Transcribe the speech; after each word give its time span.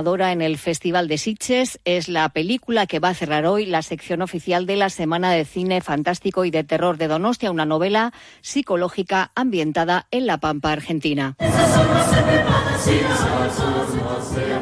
en 0.00 0.40
el 0.40 0.56
Festival 0.56 1.08
de 1.08 1.18
Sitges. 1.18 1.78
Es 1.84 2.08
la 2.08 2.30
película 2.30 2.86
que 2.86 3.00
va 3.00 3.10
a 3.10 3.14
cerrar 3.14 3.44
hoy 3.44 3.66
la 3.66 3.82
sección 3.82 4.22
oficial 4.22 4.64
de 4.64 4.76
la 4.76 4.88
Semana 4.88 5.30
de 5.32 5.44
Cine 5.44 5.82
Fantástico 5.82 6.46
y 6.46 6.50
de 6.50 6.64
Terror 6.64 6.96
de 6.96 7.06
Donostia, 7.06 7.50
una 7.50 7.66
novela 7.66 8.14
psicológica 8.40 9.30
ambientada 9.34 10.06
en 10.10 10.26
La 10.26 10.38
Pampa, 10.38 10.72
Argentina. 10.72 11.36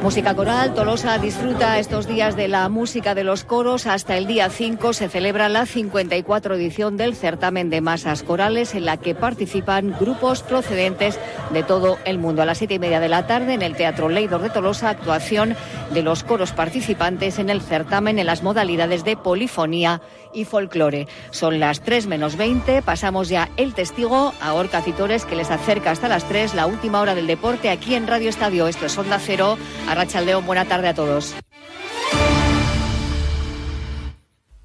Música 0.03 0.35
coral, 0.35 0.75
Tolosa 0.75 1.19
disfruta 1.19 1.79
estos 1.79 2.09
días 2.09 2.35
de 2.35 2.49
la 2.49 2.69
música 2.69 3.15
de 3.15 3.23
los 3.23 3.45
coros. 3.45 3.87
Hasta 3.87 4.17
el 4.17 4.27
día 4.27 4.51
5 4.51 4.93
se 4.93 5.09
celebra 5.09 5.49
la 5.49 5.67
54 5.67 6.57
edición 6.57 6.97
del 6.97 7.15
certamen 7.15 7.71
de 7.71 7.81
masas 7.81 8.25
corales 8.25 8.75
en 8.75 8.87
la 8.87 8.97
que 8.97 9.15
participan 9.15 9.95
grupos 10.01 10.43
procedentes 10.43 11.19
de 11.53 11.63
todo 11.63 11.99
el 12.05 12.19
mundo. 12.19 12.43
A 12.43 12.45
las 12.45 12.59
siete 12.59 12.75
y 12.75 12.79
media 12.81 12.99
de 12.99 13.09
la 13.09 13.27
tarde 13.27 13.55
en 13.55 13.63
el 13.63 13.77
Teatro 13.77 14.09
Leidor 14.09 14.43
de 14.43 14.51
Tolosa, 14.51 14.91
actuación 14.91 15.28
de 15.29 16.03
los 16.03 16.25
coros 16.25 16.53
participantes 16.53 17.39
en 17.39 17.51
el 17.51 17.61
certamen 17.61 18.19
en 18.19 18.27
las 18.27 18.43
modalidades 18.43 19.05
de 19.05 19.17
polifonía 19.17 20.01
y 20.33 20.45
folclore. 20.45 21.07
Son 21.31 21.61
las 21.61 21.83
3 21.83 22.07
menos 22.07 22.37
20, 22.37 22.83
pasamos 22.83 23.29
ya 23.29 23.51
el 23.57 23.75
testigo 23.75 24.33
a 24.41 24.55
Orca 24.55 24.81
Citores 24.81 25.25
que 25.25 25.37
les 25.37 25.51
acerca 25.51 25.91
hasta 25.91 26.09
las 26.09 26.25
3, 26.25 26.55
la 26.55 26.67
última 26.67 27.01
hora 27.01 27.15
del 27.15 27.27
deporte 27.27 27.71
aquí 27.71 27.95
en 27.95 28.07
Radio 28.07 28.31
Estadio. 28.31 28.69
Esto 28.69 28.87
es 28.87 28.97
Onda 28.97 29.19
Cero. 29.19 29.59
Arrachaldeón, 29.89 30.47
buena 30.47 30.65
tarde 30.65 30.89
a 30.89 30.95
todos. 30.95 31.35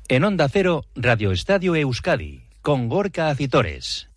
En 0.07 0.23
Onda 0.23 0.47
Cero, 0.49 0.85
Radio 0.95 1.31
Estadio 1.31 1.75
Euskadi, 1.75 2.43
con 2.61 2.87
Gorka 2.87 3.29
Acitores. 3.29 4.09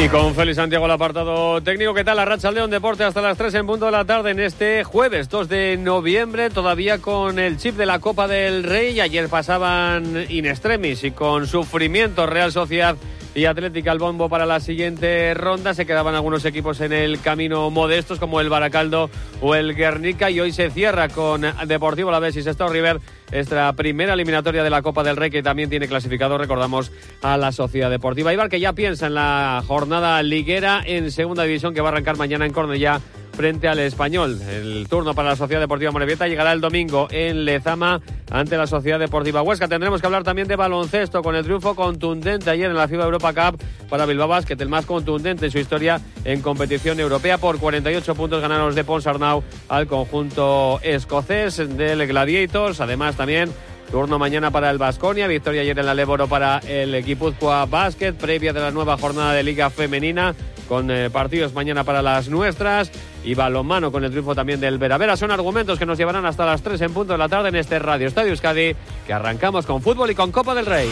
Y 0.00 0.08
con 0.10 0.32
Félix 0.32 0.58
Santiago 0.58 0.84
el 0.84 0.92
apartado 0.92 1.60
técnico. 1.60 1.92
¿Qué 1.92 2.04
tal? 2.04 2.18
La 2.18 2.24
Racha 2.24 2.52
León 2.52 2.70
Deporte 2.70 3.02
hasta 3.02 3.20
las 3.20 3.36
3 3.36 3.52
en 3.54 3.66
punto 3.66 3.86
de 3.86 3.90
la 3.90 4.04
tarde 4.04 4.30
en 4.30 4.38
este 4.38 4.84
jueves 4.84 5.28
2 5.28 5.48
de 5.48 5.76
noviembre. 5.76 6.50
Todavía 6.50 6.98
con 6.98 7.40
el 7.40 7.58
chip 7.58 7.76
de 7.76 7.84
la 7.84 7.98
Copa 7.98 8.28
del 8.28 8.62
Rey. 8.62 9.00
Ayer 9.00 9.28
pasaban 9.28 10.24
in 10.28 10.46
extremis 10.46 11.02
y 11.02 11.10
con 11.10 11.48
sufrimiento 11.48 12.26
Real 12.26 12.52
Sociedad 12.52 12.96
y 13.38 13.46
Atlética 13.46 13.92
al 13.92 13.98
bombo 13.98 14.28
para 14.28 14.46
la 14.46 14.58
siguiente 14.58 15.32
ronda. 15.34 15.72
Se 15.72 15.86
quedaban 15.86 16.16
algunos 16.16 16.44
equipos 16.44 16.80
en 16.80 16.92
el 16.92 17.20
camino 17.20 17.70
modestos 17.70 18.18
como 18.18 18.40
el 18.40 18.48
Baracaldo 18.48 19.10
o 19.40 19.54
el 19.54 19.76
Guernica 19.76 20.28
y 20.28 20.40
hoy 20.40 20.50
se 20.50 20.70
cierra 20.70 21.08
con 21.08 21.42
Deportivo 21.66 22.10
La 22.10 22.18
Vez 22.18 22.34
y 22.36 22.42
Sestao 22.42 22.68
River 22.68 23.00
esta 23.30 23.72
primera 23.74 24.14
eliminatoria 24.14 24.64
de 24.64 24.70
la 24.70 24.82
Copa 24.82 25.04
del 25.04 25.16
Rey 25.16 25.30
que 25.30 25.42
también 25.42 25.70
tiene 25.70 25.86
clasificado, 25.86 26.36
recordamos, 26.36 26.90
a 27.22 27.36
la 27.36 27.52
Sociedad 27.52 27.90
Deportiva 27.90 28.32
Ibar 28.32 28.48
que 28.48 28.58
ya 28.58 28.72
piensa 28.72 29.06
en 29.06 29.14
la 29.14 29.62
jornada 29.66 30.20
liguera 30.22 30.82
en 30.84 31.10
segunda 31.12 31.44
división 31.44 31.74
que 31.74 31.80
va 31.80 31.90
a 31.90 31.92
arrancar 31.92 32.16
mañana 32.16 32.44
en 32.44 32.52
Cornellá 32.52 33.00
frente 33.38 33.68
al 33.68 33.78
español. 33.78 34.40
El 34.50 34.88
turno 34.88 35.14
para 35.14 35.28
la 35.28 35.36
Sociedad 35.36 35.60
Deportiva 35.60 35.92
Morevieta 35.92 36.26
llegará 36.26 36.50
el 36.50 36.60
domingo 36.60 37.06
en 37.12 37.44
Lezama 37.44 38.00
ante 38.32 38.56
la 38.56 38.66
Sociedad 38.66 38.98
Deportiva 38.98 39.42
Huesca. 39.42 39.68
Tendremos 39.68 40.00
que 40.00 40.08
hablar 40.08 40.24
también 40.24 40.48
de 40.48 40.56
baloncesto 40.56 41.22
con 41.22 41.36
el 41.36 41.44
triunfo 41.44 41.76
contundente 41.76 42.50
ayer 42.50 42.68
en 42.68 42.76
la 42.76 42.88
FIBA 42.88 43.04
Europa 43.04 43.32
Cup 43.32 43.62
para 43.88 44.06
Bilbao 44.06 44.26
Basket, 44.26 44.56
el 44.58 44.68
más 44.68 44.86
contundente 44.86 45.44
en 45.44 45.52
su 45.52 45.58
historia 45.60 46.00
en 46.24 46.42
competición 46.42 46.98
europea. 46.98 47.38
Por 47.38 47.60
48 47.60 48.12
puntos 48.16 48.42
ganaron 48.42 48.66
los 48.66 48.74
de 48.74 48.82
Ponsarnau 48.82 49.44
al 49.68 49.86
conjunto 49.86 50.80
escocés 50.82 51.58
del 51.58 52.08
Gladiators. 52.08 52.80
Además 52.80 53.16
también 53.16 53.52
Turno 53.88 54.18
mañana 54.18 54.50
para 54.50 54.70
el 54.70 54.76
Vasconia, 54.76 55.28
victoria 55.28 55.62
ayer 55.62 55.78
en 55.78 55.86
la 55.86 55.94
Leboro 55.94 56.26
para 56.26 56.58
el 56.58 57.02
Guipúzcoa 57.02 57.64
Basket, 57.64 58.12
previa 58.12 58.52
de 58.52 58.60
la 58.60 58.70
nueva 58.70 58.98
jornada 58.98 59.32
de 59.32 59.42
Liga 59.42 59.70
Femenina, 59.70 60.34
con 60.68 60.90
eh, 60.90 61.10
partidos 61.10 61.54
mañana 61.54 61.84
para 61.84 62.02
las 62.02 62.28
nuestras 62.28 62.90
y 63.24 63.34
balonmano 63.34 63.90
con 63.90 64.04
el 64.04 64.10
triunfo 64.10 64.34
también 64.34 64.60
del 64.60 64.78
Veravera. 64.78 65.16
Son 65.16 65.30
argumentos 65.30 65.78
que 65.78 65.86
nos 65.86 65.98
llevarán 65.98 66.26
hasta 66.26 66.44
las 66.46 66.62
3 66.62 66.80
en 66.82 66.92
punto 66.92 67.12
de 67.12 67.18
la 67.18 67.28
tarde 67.28 67.48
en 67.48 67.56
este 67.56 67.78
Radio 67.78 68.06
Estadio 68.06 68.30
Euskadi, 68.30 68.74
que 69.06 69.12
arrancamos 69.12 69.66
con 69.66 69.82
fútbol 69.82 70.10
y 70.10 70.14
con 70.14 70.30
Copa 70.30 70.54
del 70.54 70.66
Rey. 70.66 70.88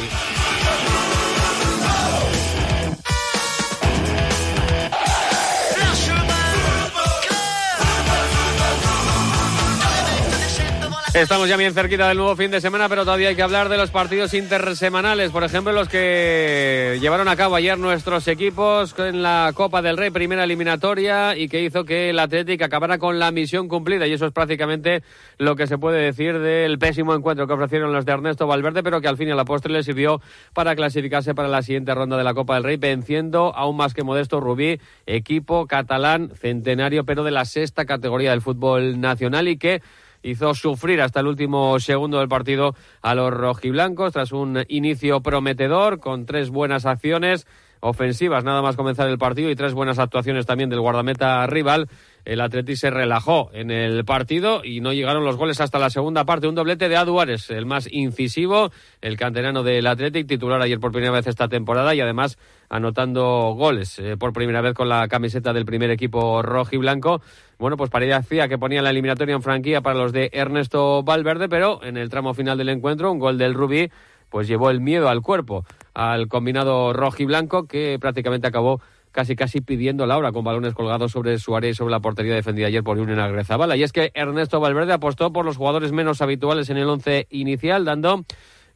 Estamos 11.17 11.49
ya 11.49 11.57
bien 11.57 11.73
cerquita 11.73 12.09
del 12.09 12.19
nuevo 12.19 12.37
fin 12.37 12.51
de 12.51 12.61
semana, 12.61 12.91
pero 12.91 13.05
todavía 13.07 13.31
hay 13.31 13.37
que 13.37 13.43
hablar 13.43 13.71
de 13.71 13.79
los 13.79 13.91
partidos 13.91 14.35
intersemanales. 14.35 15.31
Por 15.31 15.45
ejemplo, 15.45 15.73
los 15.73 15.89
que 15.89 16.99
llevaron 17.01 17.27
a 17.29 17.37
cabo 17.37 17.55
ayer 17.55 17.79
nuestros 17.79 18.29
equipos 18.29 18.95
en 18.99 19.23
la 19.23 19.51
Copa 19.55 19.81
del 19.81 19.97
Rey, 19.97 20.11
primera 20.11 20.45
eliminatoria, 20.45 21.35
y 21.35 21.49
que 21.49 21.63
hizo 21.63 21.87
que 21.87 22.11
el 22.11 22.19
Atlético 22.19 22.67
acabara 22.67 22.99
con 22.99 23.19
la 23.19 23.31
misión 23.31 23.67
cumplida. 23.67 24.07
Y 24.07 24.13
eso 24.13 24.27
es 24.27 24.33
prácticamente 24.33 25.03
lo 25.39 25.57
que 25.57 25.67
se 25.67 25.79
puede 25.79 26.03
decir 26.03 26.39
del 26.39 26.79
pésimo 26.79 27.15
encuentro 27.15 27.47
que 27.47 27.55
ofrecieron 27.55 27.95
los 27.95 28.05
de 28.05 28.13
Ernesto 28.13 28.47
Valverde, 28.47 28.83
pero 28.83 29.01
que 29.01 29.09
al 29.09 29.17
fin 29.17 29.29
y 29.29 29.31
a 29.31 29.37
la 29.37 29.47
postre 29.47 29.73
le 29.73 29.83
sirvió 29.83 30.21
para 30.53 30.77
clasificarse 30.77 31.35
para 31.35 31.49
la 31.49 31.63
siguiente 31.63 31.95
ronda 31.95 32.19
de 32.19 32.25
la 32.25 32.35
Copa 32.35 32.57
del 32.57 32.65
Rey, 32.65 32.77
venciendo 32.77 33.57
aún 33.57 33.79
más 33.79 33.95
que 33.95 34.05
modesto 34.05 34.39
Rubí, 34.39 34.83
equipo 35.07 35.67
catalán 35.67 36.33
centenario, 36.35 37.05
pero 37.05 37.25
de 37.25 37.31
la 37.31 37.47
sexta 37.47 37.87
categoría 37.87 38.33
del 38.33 38.43
fútbol 38.43 39.01
nacional 39.01 39.49
y 39.49 39.57
que 39.57 39.81
hizo 40.27 40.55
sufrir 40.55 41.01
hasta 41.01 41.21
el 41.21 41.29
último 41.29 41.79
segundo 41.79 42.19
del 42.19 42.29
partido 42.29 42.75
a 43.01 43.15
los 43.15 43.33
rojiblancos 43.33 44.13
tras 44.13 44.33
un 44.33 44.65
inicio 44.69 45.21
prometedor 45.21 46.01
con 46.01 46.27
tres 46.27 46.51
buenas 46.51 46.85
acciones 46.85 47.47
ofensivas 47.81 48.43
nada 48.43 48.63
más 48.63 48.77
comenzar 48.77 49.09
el 49.09 49.19
partido 49.19 49.51
y 49.51 49.57
tres 49.57 49.73
buenas 49.73 49.99
actuaciones 49.99 50.47
también 50.47 50.69
del 50.71 50.81
guardameta 50.81 51.47
rival 51.47 51.89
el 52.27 52.41
Atleti 52.41 52.75
se 52.75 52.91
relajó 52.91 53.51
en 53.53 53.71
el 53.71 54.05
partido 54.05 54.63
y 54.65 54.81
no 54.81 54.93
llegaron 54.93 55.25
los 55.25 55.37
goles 55.37 55.61
hasta 55.61 55.79
la 55.79 55.91
segunda 55.91 56.25
parte. 56.25 56.49
Un 56.49 56.57
doblete 56.57 56.89
de 56.89 56.97
Aduares, 56.97 57.51
el 57.51 57.67
más 57.67 57.89
incisivo, 57.91 58.73
el 59.01 59.17
canterano 59.17 59.63
del 59.63 59.87
Athletic, 59.87 60.27
titular 60.27 60.61
ayer 60.61 60.81
por 60.81 60.91
primera 60.91 61.13
vez 61.13 61.29
esta 61.29 61.47
temporada 61.49 61.95
y 61.95 62.01
además 62.01 62.37
anotando 62.69 63.55
goles 63.57 64.01
eh, 64.01 64.17
por 64.19 64.33
primera 64.33 64.61
vez 64.61 64.75
con 64.75 64.89
la 64.89 65.07
camiseta 65.07 65.53
del 65.53 65.65
primer 65.65 65.91
equipo 65.91 66.43
rojo 66.43 66.71
y 66.73 66.79
blanco. 66.79 67.23
Bueno, 67.59 67.77
pues 67.77 67.91
parecía 67.91 68.49
que 68.49 68.59
ponía 68.59 68.83
la 68.83 68.91
eliminatoria 68.91 69.37
en 69.37 69.43
franquía 69.43 69.81
para 69.81 69.97
los 69.97 70.13
de 70.13 70.29
Ernesto 70.33 71.05
Valverde, 71.05 71.49
pero 71.49 71.83
en 71.85 71.97
el 71.97 72.11
tramo 72.11 72.35
final 72.35 72.59
del 72.59 72.71
encuentro, 72.71 73.13
un 73.13 73.21
gol 73.21 73.39
del 73.39 73.55
Rubí, 73.55 73.89
pues 74.31 74.49
llevó 74.49 74.71
el 74.71 74.81
miedo 74.81 75.09
al 75.09 75.23
cuerpo 75.23 75.65
al 75.95 76.29
combinado 76.29 76.93
rojo 76.93 77.23
y 77.23 77.25
blanco 77.25 77.67
que 77.67 77.99
prácticamente 77.99 78.47
acabó 78.47 78.83
casi 79.17 79.35
casi 79.35 79.63
pidiendo 79.63 80.05
la 80.05 80.19
hora 80.19 80.31
con 80.31 80.45
balones 80.45 80.75
colgados 80.75 81.13
sobre 81.13 81.39
su 81.39 81.57
área 81.57 81.71
y 81.71 81.75
sobre 81.75 81.91
la 81.91 82.01
portería 82.01 82.35
defendida 82.35 82.67
ayer 82.67 82.85
por 82.85 82.99
Unión 82.99 83.19
Agrezabala. 83.19 83.75
Y 83.75 83.83
es 83.83 83.91
que 83.91 84.11
Ernesto 84.13 84.61
Valverde 84.61 84.93
apostó 84.93 85.33
por 85.33 85.47
los 85.47 85.57
jugadores 85.57 85.91
menos 85.91 86.21
habituales 86.21 86.69
en 86.69 86.77
el 86.77 86.87
once 86.87 87.27
inicial, 87.31 87.87
dando 87.87 88.27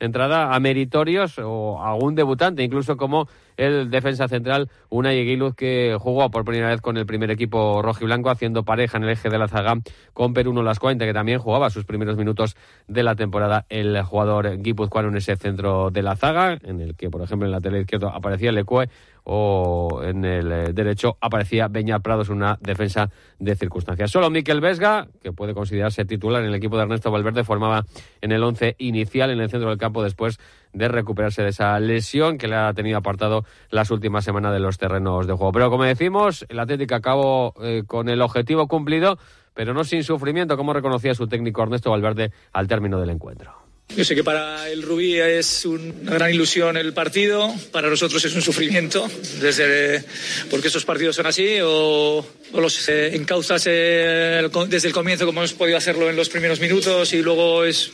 entrada 0.01 0.55
a 0.55 0.61
meritorios 0.61 1.39
o 1.39 1.79
a 1.79 1.95
un 1.95 2.15
debutante, 2.15 2.63
incluso 2.63 2.97
como 2.97 3.29
el 3.59 3.91
defensa 3.91 4.27
central 4.29 4.71
Unai 4.89 5.19
Eguiluz, 5.19 5.55
que 5.55 5.97
jugó 6.01 6.31
por 6.31 6.47
primera 6.47 6.71
vez 6.71 6.81
con 6.81 6.97
el 6.97 7.05
primer 7.05 7.31
equipo 7.31 7.83
rojo 7.83 7.99
y 8.03 8.07
blanco, 8.07 8.31
haciendo 8.31 8.65
pareja 8.65 8.97
en 8.97 9.05
el 9.05 9.11
eje 9.11 9.29
de 9.29 9.39
la 9.39 9.47
zaga 9.47 9.75
con 10.15 10.33
Peruno 10.33 10.63
Lascuente, 10.63 11.05
que 11.05 11.13
también 11.13 11.39
jugaba 11.39 11.69
sus 11.69 11.85
primeros 11.85 12.17
minutos 12.17 12.57
de 12.89 13.03
la 13.03 13.15
temporada 13.15 13.67
el 13.69 14.01
jugador 14.03 14.57
guipuzcoano 14.63 15.11
en 15.11 15.19
ese 15.19 15.37
centro 15.37 15.91
de 15.91 16.03
la 16.03 16.17
zaga, 16.17 16.59
en 16.63 16.81
el 16.81 16.97
que, 16.97 17.11
por 17.11 17.21
ejemplo, 17.21 17.47
en 17.47 17.53
la 17.53 17.61
tele 17.61 17.81
izquierda 17.81 18.11
aparecía 18.15 18.53
Lecue 18.53 18.89
o 19.33 20.01
en 20.03 20.25
el 20.25 20.51
eh, 20.51 20.73
derecho 20.73 21.17
aparecía 21.21 21.69
Beña 21.69 22.01
Prados, 22.01 22.31
una 22.31 22.59
defensa 22.61 23.11
de 23.39 23.55
circunstancias. 23.55 24.11
Solo 24.11 24.29
Miquel 24.29 24.61
Vesga, 24.61 25.07
que 25.23 25.31
puede 25.31 25.55
considerarse 25.55 26.05
titular 26.05 26.43
en 26.43 26.49
el 26.49 26.55
equipo 26.57 26.77
de 26.77 26.83
Ernesto 26.83 27.13
Valverde, 27.13 27.45
formaba 27.45 27.85
en 28.21 28.33
el 28.33 28.43
once 28.43 28.75
inicial 28.79 29.31
en 29.31 29.39
el 29.39 29.49
centro 29.49 29.69
del 29.69 29.79
campo 29.79 30.03
después 30.03 30.41
de 30.73 30.89
recuperarse 30.89 31.45
de 31.45 31.51
esa 31.51 31.79
lesión 31.79 32.39
que 32.39 32.49
le 32.49 32.57
ha 32.57 32.75
tenido 32.75 32.99
apartado 32.99 33.45
las 33.71 33.93
últimas 33.93 34.25
semanas 34.25 34.53
de 34.53 34.59
los 34.59 34.79
terrenos 34.79 35.29
de 35.29 35.35
juego. 35.35 35.53
Pero 35.53 35.71
como 35.71 35.85
decimos, 35.85 36.45
el 36.49 36.59
Atlético 36.59 36.97
acabó 36.97 37.55
eh, 37.63 37.85
con 37.87 38.09
el 38.09 38.23
objetivo 38.23 38.67
cumplido, 38.67 39.17
pero 39.55 39.75
no 39.75 39.85
sin 39.85 40.03
sufrimiento, 40.03 40.57
como 40.57 40.73
reconocía 40.73 41.15
su 41.15 41.29
técnico 41.29 41.63
Ernesto 41.63 41.93
Valverde 41.93 42.33
al 42.53 42.67
término 42.67 42.99
del 42.99 43.11
encuentro. 43.11 43.60
Yo 43.97 44.05
sé 44.05 44.15
que 44.15 44.23
para 44.23 44.69
el 44.71 44.83
Rubí 44.83 45.19
es 45.19 45.65
una 45.65 46.13
gran 46.13 46.33
ilusión 46.33 46.77
el 46.77 46.93
partido, 46.93 47.53
para 47.73 47.91
nosotros 47.91 48.25
es 48.25 48.35
un 48.35 48.43
sufrimiento, 48.43 49.09
desde, 49.41 50.05
porque 50.49 50.69
esos 50.69 50.85
partidos 50.85 51.17
son 51.17 51.27
así, 51.27 51.59
o, 51.63 52.25
los 52.55 52.89
eh, 52.89 53.17
encauzas 53.17 53.65
eh, 53.67 54.49
desde 54.69 54.89
el 54.89 54.95
comienzo 54.95 55.27
como 55.27 55.41
hemos 55.41 55.55
podido 55.55 55.77
hacerlo 55.77 56.09
en 56.09 56.17
los 56.17 56.29
primeros 56.29 56.61
minutos 56.61 57.13
y 57.13 57.23
luego 57.23 57.65
es 57.65 57.91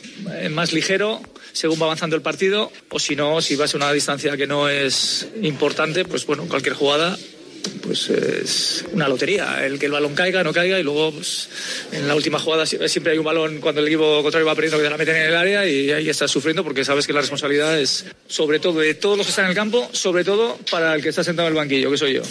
más 0.51 0.71
ligero, 0.71 1.19
según 1.51 1.81
va 1.81 1.85
avanzando 1.85 2.15
el 2.15 2.21
partido, 2.21 2.71
o 2.89 2.99
si 2.99 3.15
no, 3.15 3.41
si 3.41 3.55
vas 3.55 3.73
a 3.73 3.77
una 3.77 3.91
distancia 3.91 4.37
que 4.37 4.45
no 4.45 4.69
es 4.69 5.27
importante, 5.41 6.05
pues 6.05 6.25
bueno, 6.27 6.45
cualquier 6.47 6.75
jugada 6.75 7.17
pues 7.81 8.09
es 8.09 8.85
una 8.91 9.07
lotería. 9.07 9.65
El 9.65 9.79
que 9.79 9.87
el 9.87 9.91
balón 9.91 10.15
caiga, 10.15 10.43
no 10.43 10.53
caiga 10.53 10.79
y 10.79 10.83
luego 10.83 11.11
pues, 11.11 11.49
en 11.91 12.07
la 12.07 12.15
última 12.15 12.39
jugada 12.39 12.65
siempre 12.65 13.11
hay 13.11 13.17
un 13.17 13.25
balón 13.25 13.59
cuando 13.59 13.81
el 13.81 13.87
equipo 13.87 14.21
contrario 14.21 14.45
va 14.45 14.55
perdiendo 14.55 14.77
que 14.77 14.83
te 14.83 14.89
la 14.89 14.97
meten 14.97 15.15
en 15.15 15.23
el 15.23 15.35
área 15.35 15.67
y 15.67 15.91
ahí 15.91 16.09
estás 16.09 16.31
sufriendo 16.31 16.63
porque 16.63 16.83
sabes 16.85 17.07
que 17.07 17.13
la 17.13 17.21
responsabilidad 17.21 17.79
es 17.79 18.05
sobre 18.27 18.59
todo 18.59 18.79
de 18.79 18.93
todos 18.93 19.17
los 19.17 19.27
que 19.27 19.31
están 19.31 19.45
en 19.45 19.51
el 19.51 19.55
campo, 19.55 19.89
sobre 19.91 20.23
todo 20.23 20.57
para 20.71 20.95
el 20.95 21.01
que 21.01 21.09
está 21.09 21.23
sentado 21.23 21.47
en 21.47 21.53
el 21.53 21.57
banquillo, 21.57 21.91
que 21.91 21.97
soy 21.97 22.13
yo. 22.13 22.21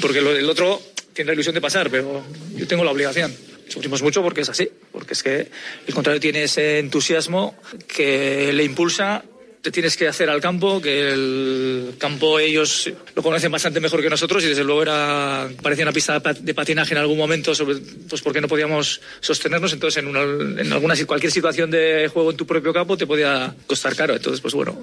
Porque 0.00 0.18
el 0.18 0.48
otro 0.48 0.80
tiene 1.12 1.28
la 1.28 1.34
ilusión 1.34 1.54
de 1.54 1.60
pasar, 1.60 1.90
pero 1.90 2.22
yo 2.54 2.66
tengo 2.66 2.84
la 2.84 2.90
obligación. 2.90 3.34
Sufrimos 3.68 4.02
mucho 4.02 4.22
porque 4.22 4.42
es 4.42 4.48
así, 4.48 4.68
porque 4.92 5.14
es 5.14 5.22
que 5.22 5.48
el 5.86 5.94
contrario 5.94 6.20
tiene 6.20 6.44
ese 6.44 6.78
entusiasmo 6.78 7.56
que 7.88 8.52
le 8.52 8.62
impulsa 8.62 9.24
te 9.66 9.72
tienes 9.72 9.96
que 9.96 10.06
hacer 10.06 10.30
al 10.30 10.40
campo, 10.40 10.80
que 10.80 11.10
el 11.12 11.96
campo 11.98 12.38
ellos 12.38 12.88
lo 13.16 13.20
conocen 13.20 13.50
bastante 13.50 13.80
mejor 13.80 14.00
que 14.00 14.08
nosotros 14.08 14.44
y 14.44 14.46
desde 14.46 14.62
luego 14.62 14.82
era 14.82 15.48
parecía 15.60 15.84
una 15.84 15.90
pista 15.90 16.20
de 16.20 16.54
patinaje 16.54 16.94
en 16.94 16.98
algún 16.98 17.18
momento, 17.18 17.52
sobre, 17.52 17.78
pues 18.08 18.22
porque 18.22 18.40
no 18.40 18.46
podíamos 18.46 19.00
sostenernos, 19.18 19.72
entonces 19.72 20.00
en, 20.00 20.06
una, 20.06 20.20
en 20.22 20.72
alguna 20.72 20.94
cualquier 21.04 21.32
situación 21.32 21.72
de 21.72 22.08
juego 22.14 22.30
en 22.30 22.36
tu 22.36 22.46
propio 22.46 22.72
campo 22.72 22.96
te 22.96 23.08
podía 23.08 23.56
costar 23.66 23.96
caro. 23.96 24.14
Entonces, 24.14 24.40
pues 24.40 24.54
bueno, 24.54 24.78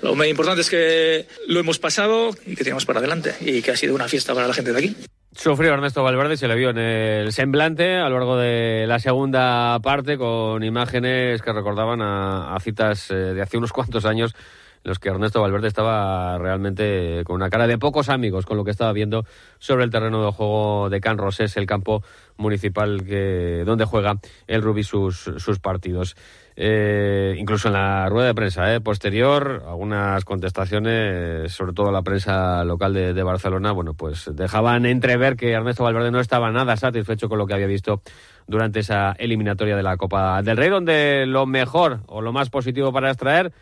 lo 0.00 0.14
más 0.14 0.26
importante 0.26 0.62
es 0.62 0.70
que 0.70 1.26
lo 1.46 1.60
hemos 1.60 1.78
pasado 1.78 2.34
y 2.46 2.56
que 2.56 2.64
tenemos 2.64 2.86
para 2.86 3.00
adelante 3.00 3.34
y 3.42 3.60
que 3.60 3.72
ha 3.72 3.76
sido 3.76 3.94
una 3.94 4.08
fiesta 4.08 4.32
para 4.32 4.48
la 4.48 4.54
gente 4.54 4.72
de 4.72 4.78
aquí. 4.78 4.96
Sufrió 5.36 5.74
Ernesto 5.74 6.04
Valverde, 6.04 6.36
se 6.36 6.46
le 6.46 6.54
vio 6.54 6.70
en 6.70 6.78
el 6.78 7.32
semblante 7.32 7.96
a 7.96 8.08
lo 8.08 8.18
largo 8.18 8.36
de 8.36 8.86
la 8.86 9.00
segunda 9.00 9.80
parte 9.80 10.16
con 10.16 10.62
imágenes 10.62 11.42
que 11.42 11.52
recordaban 11.52 12.00
a, 12.02 12.56
citas 12.60 13.10
eh, 13.10 13.14
de 13.14 13.42
hace 13.42 13.58
unos 13.58 13.72
cuantos 13.72 14.04
años 14.04 14.34
los 14.84 14.98
que 14.98 15.08
Ernesto 15.08 15.40
Valverde 15.40 15.66
estaba 15.66 16.38
realmente 16.38 17.22
con 17.24 17.36
una 17.36 17.50
cara 17.50 17.66
de 17.66 17.78
pocos 17.78 18.08
amigos 18.08 18.46
con 18.46 18.56
lo 18.56 18.64
que 18.64 18.70
estaba 18.70 18.92
viendo 18.92 19.24
sobre 19.58 19.84
el 19.84 19.90
terreno 19.90 20.24
de 20.24 20.30
juego 20.30 20.88
de 20.90 21.00
Can 21.00 21.18
Rosés, 21.18 21.56
el 21.56 21.66
campo 21.66 22.02
municipal 22.36 23.02
que, 23.04 23.64
donde 23.64 23.86
juega 23.86 24.18
el 24.46 24.62
Rubí 24.62 24.84
sus, 24.84 25.30
sus 25.38 25.58
partidos. 25.58 26.16
Eh, 26.56 27.34
incluso 27.36 27.66
en 27.68 27.74
la 27.74 28.08
rueda 28.08 28.28
de 28.28 28.34
prensa 28.34 28.72
eh, 28.72 28.80
posterior, 28.80 29.64
algunas 29.66 30.24
contestaciones, 30.24 31.50
sobre 31.52 31.72
todo 31.72 31.90
la 31.90 32.02
prensa 32.02 32.62
local 32.62 32.94
de, 32.94 33.22
Barcelona, 33.24 33.72
bueno, 33.72 33.94
pues 33.94 34.30
dejaban 34.34 34.86
entrever 34.86 35.34
que 35.36 35.50
Ernesto 35.52 35.82
Valverde 35.82 36.12
no 36.12 36.20
estaba 36.20 36.52
nada 36.52 36.76
satisfecho 36.76 37.28
con 37.28 37.38
lo 37.38 37.46
que 37.46 37.54
había 37.54 37.66
visto 37.66 38.02
durante 38.46 38.80
esa 38.80 39.12
eliminatoria 39.12 39.76
de 39.76 39.82
la 39.82 39.96
Copa 39.96 40.42
del 40.42 40.56
Rey, 40.56 40.68
donde 40.68 41.24
lo 41.26 41.46
mejor 41.46 42.00
o 42.06 42.20
lo 42.20 42.32
más 42.32 42.50
positivo 42.50 42.92
para 42.92 43.10
extraer 43.10 43.52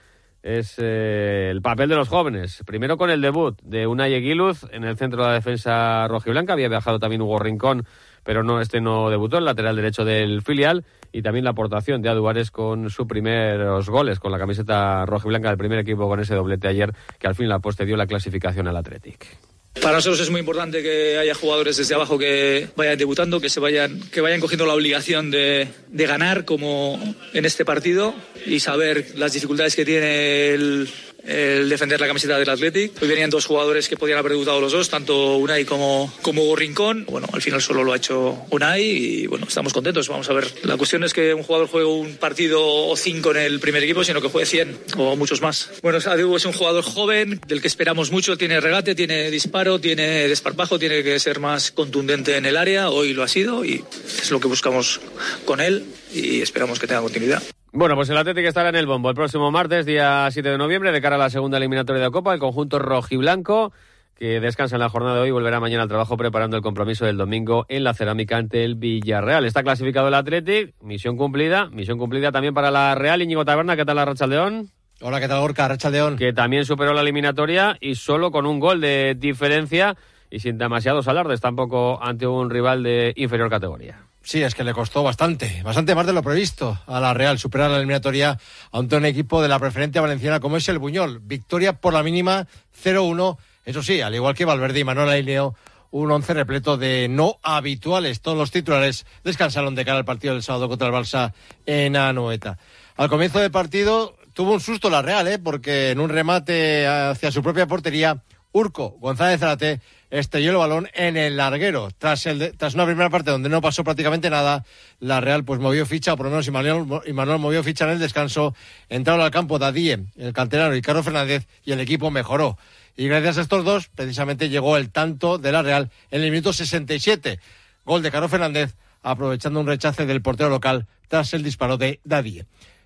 es 0.42 0.74
eh, 0.78 1.48
el 1.50 1.62
papel 1.62 1.88
de 1.88 1.96
los 1.96 2.08
jóvenes. 2.08 2.62
Primero 2.66 2.96
con 2.96 3.10
el 3.10 3.20
debut 3.20 3.60
de 3.62 3.86
Unai 3.86 4.14
Eguiluz 4.14 4.64
en 4.72 4.84
el 4.84 4.96
centro 4.96 5.22
de 5.22 5.28
la 5.28 5.34
defensa 5.34 6.06
rojiblanca, 6.08 6.52
había 6.52 6.68
viajado 6.68 6.98
también 6.98 7.22
Hugo 7.22 7.38
Rincón 7.38 7.86
pero 8.24 8.42
no 8.42 8.60
este 8.60 8.80
no 8.80 9.10
debutó, 9.10 9.38
el 9.38 9.44
lateral 9.44 9.76
derecho 9.76 10.04
del 10.04 10.42
filial, 10.42 10.84
y 11.12 11.22
también 11.22 11.44
la 11.44 11.50
aportación 11.50 12.02
de 12.02 12.08
Aduares 12.08 12.50
con 12.50 12.88
sus 12.90 13.06
primeros 13.06 13.88
goles, 13.88 14.18
con 14.18 14.32
la 14.32 14.38
camiseta 14.38 15.04
roja 15.06 15.26
y 15.26 15.30
blanca 15.30 15.48
del 15.48 15.58
primer 15.58 15.78
equipo 15.78 16.08
con 16.08 16.20
ese 16.20 16.34
doblete 16.34 16.68
ayer, 16.68 16.92
que 17.18 17.26
al 17.26 17.34
fin 17.34 17.48
la 17.48 17.58
poste 17.58 17.84
dio 17.84 17.96
la 17.96 18.06
clasificación 18.06 18.68
al 18.68 18.76
Athletic. 18.76 19.51
Para 19.80 19.96
nosotros 19.96 20.20
es 20.20 20.30
muy 20.30 20.40
importante 20.40 20.82
que 20.82 21.18
haya 21.18 21.34
jugadores 21.34 21.76
desde 21.76 21.94
abajo 21.94 22.18
que 22.18 22.68
vayan 22.76 22.98
debutando, 22.98 23.40
que 23.40 23.48
se 23.48 23.58
vayan, 23.58 24.00
que 24.10 24.20
vayan 24.20 24.40
cogiendo 24.40 24.66
la 24.66 24.74
obligación 24.74 25.30
de, 25.30 25.66
de 25.88 26.06
ganar 26.06 26.44
como 26.44 27.00
en 27.32 27.44
este 27.44 27.64
partido 27.64 28.14
y 28.46 28.60
saber 28.60 29.14
las 29.16 29.32
dificultades 29.32 29.74
que 29.74 29.84
tiene 29.84 30.50
el, 30.50 30.88
el 31.24 31.68
defender 31.68 32.00
la 32.00 32.06
camiseta 32.06 32.38
del 32.38 32.48
Athletic. 32.48 33.00
Hoy 33.00 33.08
venían 33.08 33.30
dos 33.30 33.46
jugadores 33.46 33.88
que 33.88 33.96
podían 33.96 34.18
haber 34.18 34.32
debutado 34.32 34.60
los 34.60 34.72
dos, 34.72 34.88
tanto 34.88 35.36
Unai 35.36 35.64
como, 35.64 36.12
como 36.22 36.54
Rincón. 36.56 37.04
Bueno, 37.08 37.28
al 37.32 37.42
final 37.42 37.62
solo 37.62 37.84
lo 37.84 37.92
ha 37.92 37.96
hecho 37.96 38.46
Unai 38.50 38.82
y 38.82 39.26
bueno, 39.26 39.46
estamos 39.48 39.72
contentos. 39.72 40.08
Vamos 40.08 40.28
a 40.28 40.32
ver. 40.32 40.52
La 40.62 40.76
cuestión 40.76 41.04
es 41.04 41.12
que 41.12 41.34
un 41.34 41.42
jugador 41.42 41.68
juegue 41.68 41.86
un 41.86 42.16
partido 42.16 42.60
o 42.64 42.96
cinco 42.96 43.30
en 43.32 43.38
el 43.38 43.60
primer 43.60 43.82
equipo, 43.82 44.04
sino 44.04 44.20
que 44.20 44.28
juegue 44.28 44.46
100 44.46 44.78
o 44.96 45.16
muchos 45.16 45.40
más. 45.40 45.70
Bueno, 45.82 45.98
Adiu 46.04 46.36
es 46.36 46.44
un 46.44 46.52
jugador 46.52 46.84
joven 46.84 47.40
del 47.46 47.60
que 47.60 47.68
esperamos 47.68 48.10
mucho. 48.10 48.36
Tiene 48.36 48.60
regate, 48.60 48.94
tiene 48.94 49.30
disparo, 49.30 49.80
tiene 49.80 50.28
desparpajo, 50.28 50.78
tiene 50.78 51.02
que 51.02 51.18
ser 51.18 51.40
más 51.40 51.70
contundente 51.70 52.36
en 52.36 52.46
el 52.46 52.56
área. 52.56 52.90
Hoy 52.90 53.12
lo 53.12 53.22
ha 53.22 53.28
sido 53.28 53.64
y 53.64 53.84
es 54.20 54.30
lo 54.30 54.40
que 54.40 54.48
buscamos 54.48 55.00
con 55.44 55.60
él 55.60 55.84
y 56.12 56.40
esperamos 56.42 56.78
que 56.78 56.86
tenga 56.86 57.02
continuidad. 57.02 57.42
Bueno, 57.74 57.94
pues 57.94 58.10
el 58.10 58.18
Atlético 58.18 58.46
estará 58.48 58.68
en 58.68 58.76
el 58.76 58.86
bombo 58.86 59.08
el 59.08 59.14
próximo 59.14 59.50
martes, 59.50 59.86
día 59.86 60.28
7 60.30 60.46
de 60.46 60.58
noviembre, 60.58 60.92
de 60.92 61.00
cara 61.00 61.16
a 61.16 61.18
la 61.18 61.30
segunda 61.30 61.56
eliminatoria 61.56 62.02
de 62.02 62.10
Copa. 62.10 62.34
El 62.34 62.38
conjunto 62.38 62.78
rojiblanco, 62.78 63.72
que 64.14 64.40
descansa 64.40 64.76
en 64.76 64.80
la 64.80 64.90
jornada 64.90 65.16
de 65.16 65.22
hoy, 65.22 65.30
volverá 65.30 65.58
mañana 65.58 65.84
al 65.84 65.88
trabajo 65.88 66.18
preparando 66.18 66.54
el 66.58 66.62
compromiso 66.62 67.06
del 67.06 67.16
domingo 67.16 67.64
en 67.70 67.82
la 67.82 67.94
cerámica 67.94 68.36
ante 68.36 68.66
el 68.66 68.74
Villarreal. 68.74 69.46
Está 69.46 69.62
clasificado 69.62 70.08
el 70.08 70.14
Atlético, 70.14 70.74
misión 70.84 71.16
cumplida. 71.16 71.70
Misión 71.70 71.96
cumplida 71.96 72.30
también 72.30 72.52
para 72.52 72.70
la 72.70 72.94
Real. 72.94 73.22
Íñigo 73.22 73.46
Taberna, 73.46 73.74
¿qué 73.74 73.86
tal 73.86 73.96
la 73.96 74.04
Rachaldeón? 74.04 74.68
Hola, 75.00 75.18
¿qué 75.18 75.28
tal 75.28 75.40
Gorka? 75.40 75.66
Rachaldeón. 75.66 76.18
Que 76.18 76.34
también 76.34 76.66
superó 76.66 76.92
la 76.92 77.00
eliminatoria 77.00 77.78
y 77.80 77.94
solo 77.94 78.30
con 78.30 78.44
un 78.44 78.60
gol 78.60 78.82
de 78.82 79.16
diferencia 79.18 79.96
y 80.30 80.40
sin 80.40 80.58
demasiados 80.58 81.08
alardes, 81.08 81.40
tampoco 81.40 81.98
ante 82.02 82.26
un 82.26 82.50
rival 82.50 82.82
de 82.82 83.14
inferior 83.16 83.48
categoría. 83.48 84.11
Sí, 84.24 84.42
es 84.42 84.54
que 84.54 84.62
le 84.62 84.72
costó 84.72 85.02
bastante, 85.02 85.62
bastante 85.64 85.94
más 85.94 86.06
de 86.06 86.12
lo 86.12 86.22
previsto 86.22 86.78
a 86.86 87.00
la 87.00 87.12
Real 87.12 87.38
superar 87.38 87.70
la 87.70 87.78
eliminatoria 87.78 88.38
ante 88.70 88.96
un 88.96 89.04
equipo 89.04 89.42
de 89.42 89.48
la 89.48 89.58
preferencia 89.58 90.00
valenciana 90.00 90.38
como 90.38 90.56
es 90.56 90.68
el 90.68 90.78
Buñol. 90.78 91.20
Victoria 91.20 91.72
por 91.74 91.92
la 91.92 92.04
mínima 92.04 92.46
0-1. 92.84 93.36
Eso 93.64 93.82
sí, 93.82 94.00
al 94.00 94.14
igual 94.14 94.34
que 94.34 94.44
Valverde 94.44 94.78
y 94.78 94.84
Manuel 94.84 95.08
Aineo, 95.08 95.56
un 95.90 96.10
once 96.10 96.34
repleto 96.34 96.76
de 96.76 97.08
no 97.08 97.38
habituales. 97.42 98.20
Todos 98.20 98.38
los 98.38 98.52
titulares 98.52 99.06
descansaron 99.24 99.74
de 99.74 99.84
cara 99.84 99.98
al 99.98 100.04
partido 100.04 100.34
del 100.34 100.42
sábado 100.42 100.68
contra 100.68 100.88
el 100.88 100.94
Barça 100.94 101.32
en 101.66 101.96
Anoeta. 101.96 102.58
Al 102.96 103.08
comienzo 103.08 103.40
del 103.40 103.50
partido 103.50 104.16
tuvo 104.32 104.52
un 104.52 104.60
susto 104.60 104.88
la 104.88 105.02
Real, 105.02 105.26
¿eh? 105.26 105.38
porque 105.40 105.90
en 105.90 106.00
un 106.00 106.08
remate 106.08 106.86
hacia 106.86 107.32
su 107.32 107.42
propia 107.42 107.66
portería, 107.66 108.22
Urco 108.52 108.90
González 109.00 109.40
Zarate 109.40 109.80
estrelló 110.12 110.50
el 110.50 110.58
balón 110.58 110.88
en 110.94 111.16
el 111.16 111.38
larguero. 111.38 111.88
Tras, 111.96 112.26
una 112.26 112.84
primera 112.84 113.08
parte 113.08 113.30
donde 113.30 113.48
no 113.48 113.60
pasó 113.62 113.82
prácticamente 113.82 114.28
nada, 114.28 114.64
la 115.00 115.20
Real 115.20 115.42
pues 115.42 115.58
movió 115.58 115.86
ficha, 115.86 116.12
o 116.12 116.16
por 116.16 116.26
lo 116.26 116.30
menos 116.30 116.50
Manuel 116.50 117.38
movió 117.38 117.62
ficha 117.64 117.86
en 117.86 117.92
el 117.92 117.98
descanso. 117.98 118.54
Entraron 118.90 119.22
al 119.22 119.30
campo 119.30 119.58
Dadie, 119.58 120.04
el 120.16 120.32
canterano 120.34 120.76
y 120.76 120.82
Carlos 120.82 121.04
Fernández 121.04 121.48
y 121.64 121.72
el 121.72 121.80
equipo 121.80 122.10
mejoró. 122.10 122.58
Y 122.94 123.08
gracias 123.08 123.38
a 123.38 123.40
estos 123.40 123.64
dos, 123.64 123.88
precisamente 123.88 124.50
llegó 124.50 124.76
el 124.76 124.90
tanto 124.90 125.38
de 125.38 125.50
la 125.50 125.62
Real 125.62 125.90
en 126.10 126.22
el 126.22 126.30
minuto 126.30 126.52
67. 126.52 127.40
Gol 127.86 128.02
de 128.02 128.10
Carlos 128.10 128.30
Fernández, 128.30 128.76
aprovechando 129.02 129.60
un 129.60 129.66
rechace 129.66 130.04
del 130.04 130.20
portero 130.20 130.50
local 130.50 130.86
tras 131.08 131.32
el 131.32 131.42
disparo 131.42 131.78
de 131.78 132.00
Dadie. 132.04 132.44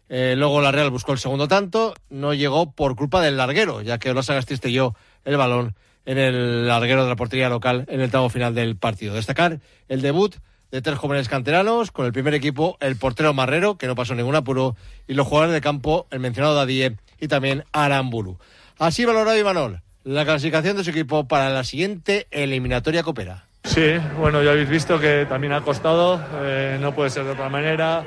Eh, 0.08 0.34
luego 0.36 0.60
la 0.60 0.70
Real 0.70 0.90
buscó 0.90 1.12
el 1.12 1.18
segundo 1.18 1.48
tanto, 1.48 1.92
no 2.08 2.34
llegó 2.34 2.70
por 2.70 2.94
culpa 2.94 3.20
del 3.20 3.36
larguero, 3.36 3.82
ya 3.82 3.98
que 3.98 4.10
Olasaga 4.10 4.40
yo 4.70 4.94
el 5.24 5.36
balón 5.36 5.74
en 6.06 6.18
el 6.18 6.66
larguero 6.66 7.04
de 7.04 7.10
la 7.10 7.16
portería 7.16 7.50
local 7.50 7.84
en 7.88 8.00
el 8.00 8.10
tramo 8.10 8.30
final 8.30 8.54
del 8.54 8.76
partido. 8.76 9.14
Destacar 9.14 9.60
el 9.88 10.00
debut 10.00 10.34
de 10.70 10.80
tres 10.80 10.98
jóvenes 10.98 11.28
canteranos, 11.28 11.90
con 11.90 12.06
el 12.06 12.12
primer 12.12 12.34
equipo 12.34 12.78
el 12.80 12.96
portero 12.96 13.34
Marrero, 13.34 13.76
que 13.76 13.86
no 13.86 13.94
pasó 13.94 14.14
ningún 14.14 14.34
apuro, 14.34 14.76
y 15.06 15.14
los 15.14 15.26
jugadores 15.26 15.52
de 15.52 15.60
campo, 15.60 16.06
el 16.10 16.20
mencionado 16.20 16.54
Dadie 16.54 16.96
y 17.20 17.28
también 17.28 17.64
Aramburu. 17.72 18.38
Así 18.78 19.04
valorado 19.04 19.38
Imanol 19.38 19.82
la 20.06 20.24
clasificación 20.24 20.76
de 20.76 20.84
su 20.84 20.90
equipo 20.90 21.26
para 21.26 21.50
la 21.50 21.64
siguiente 21.64 22.28
eliminatoria 22.30 23.02
coopera. 23.02 23.46
Sí, 23.64 23.94
bueno, 24.16 24.40
ya 24.40 24.52
habéis 24.52 24.68
visto 24.68 25.00
que 25.00 25.26
también 25.28 25.52
ha 25.52 25.62
costado, 25.62 26.24
eh, 26.42 26.78
no 26.80 26.94
puede 26.94 27.10
ser 27.10 27.24
de 27.24 27.32
otra 27.32 27.48
manera. 27.48 28.04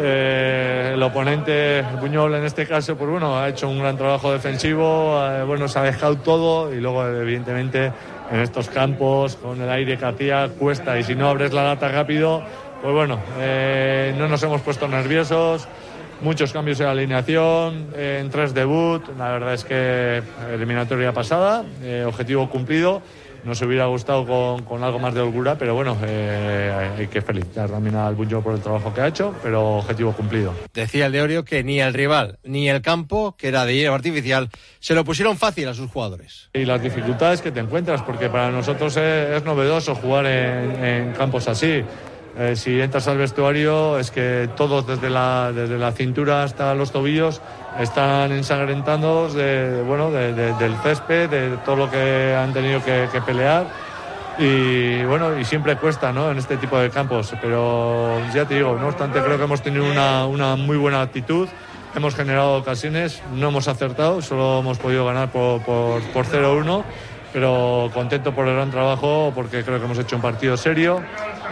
Eh, 0.00 0.92
el 0.94 1.02
oponente, 1.02 1.82
Buñol 2.00 2.34
en 2.34 2.44
este 2.44 2.66
caso, 2.66 2.96
pues 2.96 3.10
bueno, 3.10 3.36
ha 3.36 3.48
hecho 3.48 3.68
un 3.68 3.80
gran 3.80 3.96
trabajo 3.96 4.32
defensivo, 4.32 5.18
eh, 5.20 5.42
bueno, 5.42 5.66
se 5.66 5.78
ha 5.78 5.82
dejado 5.82 6.16
todo 6.18 6.72
y 6.72 6.80
luego 6.80 7.04
evidentemente 7.06 7.92
en 8.30 8.40
estos 8.40 8.68
campos 8.68 9.34
con 9.36 9.60
el 9.60 9.68
aire 9.68 9.96
que 9.96 10.04
hacía 10.04 10.48
cuesta 10.56 10.98
y 10.98 11.02
si 11.02 11.16
no 11.16 11.28
abres 11.28 11.52
la 11.52 11.64
lata 11.64 11.88
rápido, 11.88 12.42
pues 12.80 12.94
bueno, 12.94 13.18
eh, 13.40 14.14
no 14.16 14.28
nos 14.28 14.40
hemos 14.44 14.60
puesto 14.60 14.86
nerviosos, 14.86 15.66
muchos 16.20 16.52
cambios 16.52 16.78
de 16.78 16.86
alineación, 16.86 17.88
en 17.96 18.30
tres 18.30 18.54
debut, 18.54 19.02
la 19.18 19.32
verdad 19.32 19.54
es 19.54 19.64
que 19.64 20.22
eliminatoria 20.52 21.12
pasada, 21.12 21.64
objetivo 22.06 22.48
cumplido 22.48 23.02
nos 23.44 23.60
hubiera 23.62 23.86
gustado 23.86 24.26
con, 24.26 24.64
con, 24.64 24.82
algo 24.82 24.98
más 24.98 25.14
de 25.14 25.20
holgura, 25.20 25.56
pero 25.56 25.74
bueno, 25.74 25.96
eh, 26.04 26.94
hay 26.98 27.06
que 27.06 27.22
felicitar 27.22 27.70
también 27.70 27.96
al 27.96 28.14
Bunjo 28.14 28.42
por 28.42 28.54
el 28.54 28.60
trabajo 28.60 28.92
que 28.92 29.00
ha 29.00 29.08
hecho, 29.08 29.34
pero 29.42 29.78
objetivo 29.78 30.12
cumplido. 30.12 30.54
Decía 30.74 31.06
el 31.06 31.12
de 31.12 31.22
Orio 31.22 31.44
que 31.44 31.62
ni 31.64 31.80
el 31.80 31.94
rival 31.94 32.38
ni 32.44 32.68
el 32.68 32.82
campo, 32.82 33.36
que 33.36 33.48
era 33.48 33.64
de 33.64 33.74
hierba 33.74 33.96
artificial, 33.96 34.48
se 34.80 34.94
lo 34.94 35.04
pusieron 35.04 35.36
fácil 35.36 35.68
a 35.68 35.74
sus 35.74 35.90
jugadores. 35.90 36.50
Y 36.54 36.64
las 36.64 36.82
dificultades 36.82 37.40
que 37.40 37.50
te 37.50 37.60
encuentras, 37.60 38.02
porque 38.02 38.28
para 38.28 38.50
nosotros 38.50 38.96
es, 38.96 39.44
novedoso 39.44 39.94
jugar 39.94 40.26
en, 40.26 40.84
en 40.84 41.12
campos 41.12 41.48
así. 41.48 41.82
Eh, 42.36 42.54
si 42.54 42.80
entras 42.80 43.08
al 43.08 43.18
vestuario 43.18 43.98
es 43.98 44.10
que 44.10 44.48
todos 44.56 44.86
desde 44.86 45.10
la, 45.10 45.52
desde 45.52 45.76
la 45.76 45.90
cintura 45.92 46.44
hasta 46.44 46.74
los 46.74 46.92
tobillos 46.92 47.40
están 47.80 48.30
ensangrentados 48.32 49.34
de, 49.34 49.82
bueno, 49.82 50.10
del 50.10 50.76
césped, 50.82 51.30
de 51.30 51.56
todo 51.64 51.76
lo 51.76 51.90
que 51.90 52.34
han 52.34 52.52
tenido 52.52 52.82
que, 52.84 53.08
pelear. 53.26 53.66
Y 54.38 55.02
bueno, 55.04 55.36
y 55.38 55.44
siempre 55.44 55.76
cuesta, 55.76 56.12
¿no? 56.12 56.30
En 56.30 56.38
este 56.38 56.56
tipo 56.58 56.78
de 56.78 56.90
campos, 56.90 57.34
pero 57.40 58.20
ya 58.32 58.44
te 58.44 58.54
digo, 58.54 58.76
no 58.80 58.88
obstante, 58.88 59.20
creo 59.20 59.36
que 59.36 59.44
hemos 59.44 59.62
tenido 59.62 59.84
una, 59.84 60.26
una 60.26 60.54
muy 60.54 60.76
buena 60.76 61.02
actitud, 61.02 61.48
hemos 61.96 62.14
generado 62.14 62.54
ocasiones, 62.54 63.20
no 63.34 63.48
hemos 63.48 63.66
acertado, 63.66 64.22
solo 64.22 64.60
hemos 64.60 64.78
podido 64.78 65.04
ganar 65.06 65.30
por, 65.32 65.60
por, 65.62 66.02
por 66.12 66.24
0-1, 66.24 66.84
pero 67.32 67.90
contento 67.92 68.32
por 68.32 68.46
el 68.46 68.54
gran 68.54 68.70
trabajo, 68.70 69.32
porque 69.34 69.64
creo 69.64 69.80
que 69.80 69.86
hemos 69.86 69.98
hecho 69.98 70.14
un 70.14 70.22
partido 70.22 70.56
serio 70.56 71.02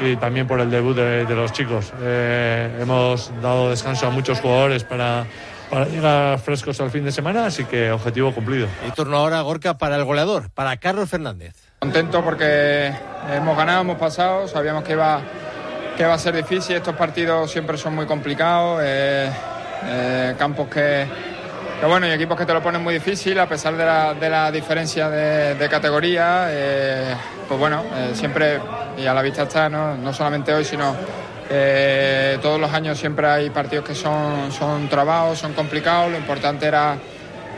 y 0.00 0.16
también 0.16 0.46
por 0.46 0.60
el 0.60 0.70
debut 0.70 0.96
de, 0.96 1.24
de 1.24 1.34
los 1.34 1.52
chicos. 1.52 1.92
Eh, 2.00 2.78
hemos 2.80 3.30
dado 3.42 3.70
descanso 3.70 4.06
a 4.06 4.10
muchos 4.10 4.40
jugadores 4.40 4.84
para 4.84 5.26
para 5.70 5.86
llegar 5.86 6.38
frescos 6.38 6.80
al 6.80 6.90
fin 6.90 7.04
de 7.04 7.12
semana, 7.12 7.46
así 7.46 7.64
que 7.64 7.90
objetivo 7.90 8.32
cumplido. 8.32 8.68
Y 8.86 8.90
turno 8.92 9.16
ahora, 9.16 9.40
Gorka, 9.40 9.78
para 9.78 9.96
el 9.96 10.04
goleador, 10.04 10.50
para 10.50 10.76
Carlos 10.76 11.08
Fernández. 11.08 11.54
Contento 11.78 12.22
porque 12.22 12.92
hemos 13.32 13.56
ganado, 13.56 13.82
hemos 13.82 13.98
pasado, 13.98 14.48
sabíamos 14.48 14.84
que 14.84 14.92
iba, 14.92 15.20
que 15.96 16.04
va 16.04 16.14
a 16.14 16.18
ser 16.18 16.34
difícil, 16.34 16.76
estos 16.76 16.94
partidos 16.94 17.50
siempre 17.50 17.76
son 17.76 17.94
muy 17.94 18.06
complicados, 18.06 18.80
eh, 18.84 19.30
eh, 19.84 20.34
campos 20.38 20.68
que, 20.68 21.06
que, 21.80 21.86
bueno, 21.86 22.06
y 22.06 22.10
equipos 22.10 22.36
que 22.36 22.46
te 22.46 22.52
lo 22.52 22.62
ponen 22.62 22.82
muy 22.82 22.94
difícil 22.94 23.38
a 23.38 23.48
pesar 23.48 23.76
de 23.76 23.84
la, 23.84 24.14
de 24.14 24.30
la 24.30 24.50
diferencia 24.50 25.08
de, 25.10 25.68
categoría, 25.68 26.46
eh, 26.50 27.14
pues 27.48 27.58
bueno, 27.58 27.84
eh, 27.94 28.10
siempre, 28.14 28.60
y 28.96 29.06
a 29.06 29.14
la 29.14 29.22
vista 29.22 29.42
está, 29.42 29.68
¿no? 29.68 29.96
no 29.96 30.12
solamente 30.12 30.52
hoy, 30.54 30.64
sino 30.64 30.94
eh, 31.48 32.38
todos 32.42 32.60
los 32.60 32.72
años 32.72 32.98
siempre 32.98 33.26
hay 33.26 33.50
partidos 33.50 33.84
que 33.84 33.94
son, 33.94 34.50
son 34.52 34.88
trabados, 34.88 35.38
son 35.38 35.52
complicados, 35.52 36.10
lo 36.10 36.18
importante 36.18 36.66
era, 36.66 36.96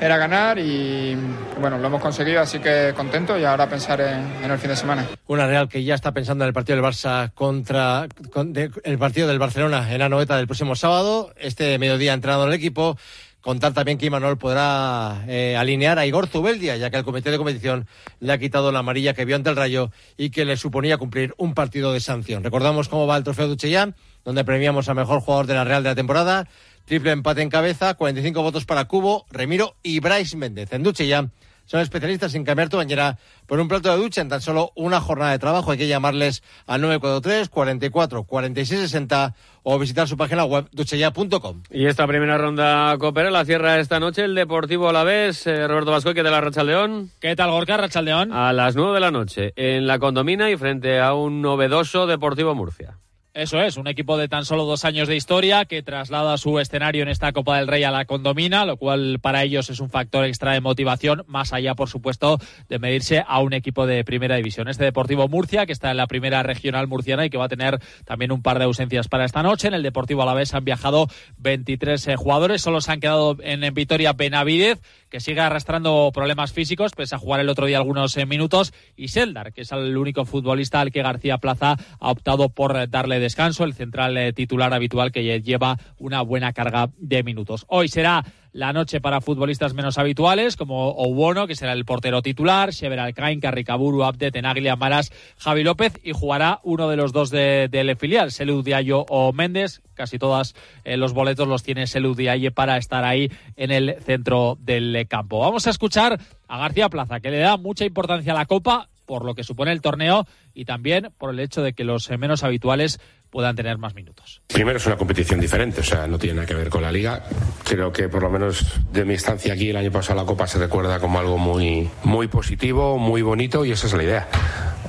era 0.00 0.16
ganar 0.16 0.58
y 0.58 1.16
bueno, 1.60 1.78
lo 1.78 1.86
hemos 1.86 2.00
conseguido, 2.00 2.40
así 2.40 2.58
que 2.58 2.92
contento 2.94 3.38
y 3.38 3.44
ahora 3.44 3.68
pensar 3.68 4.00
en, 4.00 4.50
el 4.50 4.58
fin 4.58 4.70
de 4.70 4.76
semana. 4.76 5.06
Una 5.26 5.46
Real 5.46 5.68
que 5.68 5.82
ya 5.82 5.94
está 5.94 6.12
pensando 6.12 6.44
en 6.44 6.48
el 6.48 6.54
partido 6.54 6.76
del 6.76 6.84
Barça 6.84 7.32
contra 7.34 8.06
con, 8.32 8.52
el 8.56 8.98
partido 8.98 9.26
del 9.26 9.38
Barcelona 9.38 9.92
en 9.92 9.98
la 9.98 10.08
noveta 10.08 10.36
del 10.36 10.46
próximo 10.46 10.76
sábado, 10.76 11.32
este 11.38 11.78
mediodía 11.78 12.12
entrenado 12.12 12.44
en 12.44 12.50
el 12.50 12.54
equipo. 12.54 12.98
Contar 13.40 13.72
también 13.72 13.98
que 13.98 14.06
Imanol 14.06 14.36
podrá 14.36 15.24
eh, 15.28 15.56
alinear 15.56 15.98
a 15.98 16.06
Igor 16.06 16.26
Zubeldia, 16.26 16.76
ya 16.76 16.90
que 16.90 16.96
el 16.96 17.04
comité 17.04 17.30
de 17.30 17.38
competición 17.38 17.86
le 18.18 18.32
ha 18.32 18.38
quitado 18.38 18.72
la 18.72 18.80
amarilla 18.80 19.14
que 19.14 19.24
vio 19.24 19.36
ante 19.36 19.48
el 19.48 19.56
Rayo 19.56 19.90
y 20.16 20.30
que 20.30 20.44
le 20.44 20.56
suponía 20.56 20.98
cumplir 20.98 21.34
un 21.38 21.54
partido 21.54 21.92
de 21.92 22.00
sanción. 22.00 22.42
Recordamos 22.42 22.88
cómo 22.88 23.06
va 23.06 23.16
el 23.16 23.22
trofeo 23.22 23.46
Duchellán, 23.46 23.94
donde 24.24 24.44
premiamos 24.44 24.88
a 24.88 24.94
mejor 24.94 25.20
jugador 25.20 25.46
de 25.46 25.54
la 25.54 25.64
Real 25.64 25.84
de 25.84 25.90
la 25.90 25.94
temporada. 25.94 26.48
Triple 26.84 27.12
empate 27.12 27.42
en 27.42 27.48
cabeza, 27.48 27.94
45 27.94 28.42
votos 28.42 28.64
para 28.64 28.86
Cubo, 28.86 29.24
Remiro 29.30 29.76
y 29.82 30.00
Bryce 30.00 30.36
Méndez. 30.36 30.72
En 30.72 30.82
Duchellán 30.82 31.30
son 31.68 31.80
especialistas 31.80 32.34
en 32.34 32.44
cambiar 32.44 32.70
tu 32.70 32.78
bañera 32.78 33.18
por 33.46 33.60
un 33.60 33.68
plato 33.68 33.90
de 33.90 33.98
ducha 33.98 34.22
en 34.22 34.30
tan 34.30 34.40
solo 34.40 34.72
una 34.74 35.02
jornada 35.02 35.32
de 35.32 35.38
trabajo. 35.38 35.70
Hay 35.70 35.76
que 35.76 35.86
llamarles 35.86 36.42
al 36.66 36.80
943 36.80 37.50
44 37.50 38.24
46 38.24 38.80
60 38.80 39.34
o 39.64 39.78
visitar 39.78 40.08
su 40.08 40.16
página 40.16 40.44
web 40.44 40.66
duchella.com. 40.72 41.62
Y 41.70 41.84
esta 41.84 42.06
primera 42.06 42.38
ronda 42.38 42.96
Copera 42.98 43.30
la 43.30 43.44
cierra 43.44 43.78
esta 43.78 44.00
noche 44.00 44.24
el 44.24 44.34
Deportivo 44.34 44.88
Alavés. 44.88 45.46
Eh, 45.46 45.68
Roberto 45.68 45.90
Vasco, 45.90 46.14
¿qué 46.14 46.22
tal 46.22 46.32
la 46.32 46.40
Rachaldeón? 46.40 47.10
¿Qué 47.20 47.36
tal 47.36 47.50
Gorka 47.50 47.76
Rachaldeón? 47.76 48.32
A 48.32 48.54
las 48.54 48.74
9 48.74 48.94
de 48.94 49.00
la 49.00 49.10
noche 49.10 49.52
en 49.56 49.86
la 49.86 49.98
Condomina 49.98 50.50
y 50.50 50.56
frente 50.56 51.00
a 51.00 51.12
un 51.12 51.42
novedoso 51.42 52.06
Deportivo 52.06 52.54
Murcia. 52.54 52.96
Eso 53.38 53.62
es, 53.62 53.76
un 53.76 53.86
equipo 53.86 54.18
de 54.18 54.26
tan 54.26 54.44
solo 54.44 54.64
dos 54.64 54.84
años 54.84 55.06
de 55.06 55.14
historia 55.14 55.64
que 55.64 55.80
traslada 55.80 56.36
su 56.38 56.58
escenario 56.58 57.04
en 57.04 57.08
esta 57.08 57.30
Copa 57.30 57.56
del 57.56 57.68
Rey 57.68 57.84
a 57.84 57.92
la 57.92 58.04
Condomina, 58.04 58.64
lo 58.64 58.78
cual 58.78 59.20
para 59.22 59.44
ellos 59.44 59.70
es 59.70 59.78
un 59.78 59.90
factor 59.90 60.24
extra 60.24 60.54
de 60.54 60.60
motivación, 60.60 61.22
más 61.28 61.52
allá, 61.52 61.76
por 61.76 61.88
supuesto, 61.88 62.40
de 62.68 62.80
medirse 62.80 63.22
a 63.24 63.38
un 63.38 63.52
equipo 63.52 63.86
de 63.86 64.02
primera 64.02 64.34
división. 64.34 64.66
Este 64.66 64.82
Deportivo 64.82 65.28
Murcia, 65.28 65.66
que 65.66 65.72
está 65.72 65.92
en 65.92 65.98
la 65.98 66.08
primera 66.08 66.42
regional 66.42 66.88
murciana 66.88 67.26
y 67.26 67.30
que 67.30 67.38
va 67.38 67.44
a 67.44 67.48
tener 67.48 67.78
también 68.04 68.32
un 68.32 68.42
par 68.42 68.58
de 68.58 68.64
ausencias 68.64 69.06
para 69.06 69.24
esta 69.24 69.44
noche. 69.44 69.68
En 69.68 69.74
el 69.74 69.84
Deportivo 69.84 70.22
Alavés 70.22 70.52
han 70.54 70.64
viajado 70.64 71.06
23 71.36 72.08
eh, 72.08 72.16
jugadores, 72.16 72.60
solo 72.60 72.80
se 72.80 72.90
han 72.90 72.98
quedado 72.98 73.36
en, 73.40 73.72
Vitoria 73.72 74.14
Benavidez, 74.14 74.80
que 75.08 75.20
sigue 75.20 75.40
arrastrando 75.40 76.10
problemas 76.12 76.52
físicos, 76.52 76.92
pese 76.92 77.14
a 77.14 77.18
jugar 77.18 77.40
el 77.40 77.48
otro 77.48 77.66
día 77.66 77.78
algunos 77.78 78.16
eh, 78.16 78.26
minutos, 78.26 78.72
y 78.96 79.08
Seldar, 79.08 79.52
que 79.52 79.62
es 79.62 79.72
el 79.72 79.96
único 79.96 80.24
futbolista 80.24 80.80
al 80.80 80.92
que 80.92 81.02
García 81.02 81.38
Plaza 81.38 81.76
ha 81.98 82.10
optado 82.10 82.48
por 82.48 82.76
eh, 82.76 82.86
darle 82.88 83.20
descanso, 83.20 83.64
el 83.64 83.74
central 83.74 84.16
eh, 84.16 84.32
titular 84.32 84.72
habitual 84.74 85.12
que 85.12 85.40
lleva 85.40 85.78
una 85.98 86.22
buena 86.22 86.52
carga 86.52 86.90
de 86.98 87.22
minutos. 87.22 87.64
Hoy 87.68 87.88
será 87.88 88.24
la 88.52 88.72
noche 88.72 89.00
para 89.00 89.20
futbolistas 89.20 89.74
menos 89.74 89.98
habituales, 89.98 90.56
como 90.56 90.90
Oubono, 90.90 91.46
que 91.46 91.54
será 91.54 91.72
el 91.72 91.84
portero 91.84 92.22
titular, 92.22 92.70
Shever 92.70 93.00
Alcain, 93.00 93.40
Carricaburu, 93.40 94.04
Abde, 94.04 94.30
Tenaglia, 94.30 94.76
Maras, 94.76 95.12
Javi 95.38 95.64
López, 95.64 95.98
y 96.02 96.12
jugará 96.12 96.60
uno 96.62 96.88
de 96.88 96.96
los 96.96 97.12
dos 97.12 97.30
del 97.30 97.70
de, 97.70 97.84
de 97.84 97.96
filial, 97.96 98.30
Selud 98.30 98.64
Diallo 98.64 99.04
o 99.08 99.32
Méndez. 99.32 99.82
Casi 99.94 100.18
todos 100.18 100.54
eh, 100.84 100.96
los 100.96 101.12
boletos 101.12 101.48
los 101.48 101.62
tiene 101.62 101.86
Selud 101.86 102.16
Dialle 102.16 102.50
para 102.50 102.76
estar 102.76 103.04
ahí 103.04 103.30
en 103.56 103.70
el 103.70 103.96
centro 104.00 104.56
del 104.60 105.06
campo. 105.08 105.40
Vamos 105.40 105.66
a 105.66 105.70
escuchar 105.70 106.18
a 106.46 106.58
García 106.58 106.88
Plaza, 106.88 107.20
que 107.20 107.30
le 107.30 107.38
da 107.38 107.56
mucha 107.56 107.84
importancia 107.84 108.32
a 108.32 108.36
la 108.36 108.46
Copa 108.46 108.88
por 109.08 109.24
lo 109.24 109.34
que 109.34 109.42
supone 109.42 109.72
el 109.72 109.80
torneo 109.80 110.26
y 110.52 110.66
también 110.66 111.08
por 111.16 111.30
el 111.30 111.40
hecho 111.40 111.62
de 111.62 111.72
que 111.72 111.82
los 111.82 112.10
menos 112.10 112.44
habituales 112.44 113.00
puedan 113.30 113.56
tener 113.56 113.78
más 113.78 113.94
minutos. 113.94 114.42
Primero 114.46 114.76
es 114.76 114.86
una 114.86 114.96
competición 114.96 115.40
diferente, 115.40 115.80
o 115.80 115.84
sea, 115.84 116.06
no 116.06 116.18
tiene 116.18 116.36
nada 116.36 116.46
que 116.46 116.54
ver 116.54 116.68
con 116.68 116.82
la 116.82 116.92
liga. 116.92 117.24
Creo 117.64 117.90
que 117.90 118.08
por 118.08 118.22
lo 118.22 118.30
menos 118.30 118.64
de 118.92 119.06
mi 119.06 119.14
estancia 119.14 119.54
aquí 119.54 119.70
el 119.70 119.76
año 119.76 119.90
pasado 119.90 120.20
la 120.20 120.26
Copa 120.26 120.46
se 120.46 120.58
recuerda 120.58 121.00
como 121.00 121.18
algo 121.18 121.38
muy, 121.38 121.88
muy 122.04 122.28
positivo, 122.28 122.98
muy 122.98 123.22
bonito 123.22 123.64
y 123.64 123.72
esa 123.72 123.86
es 123.86 123.94
la 123.94 124.02
idea. 124.02 124.28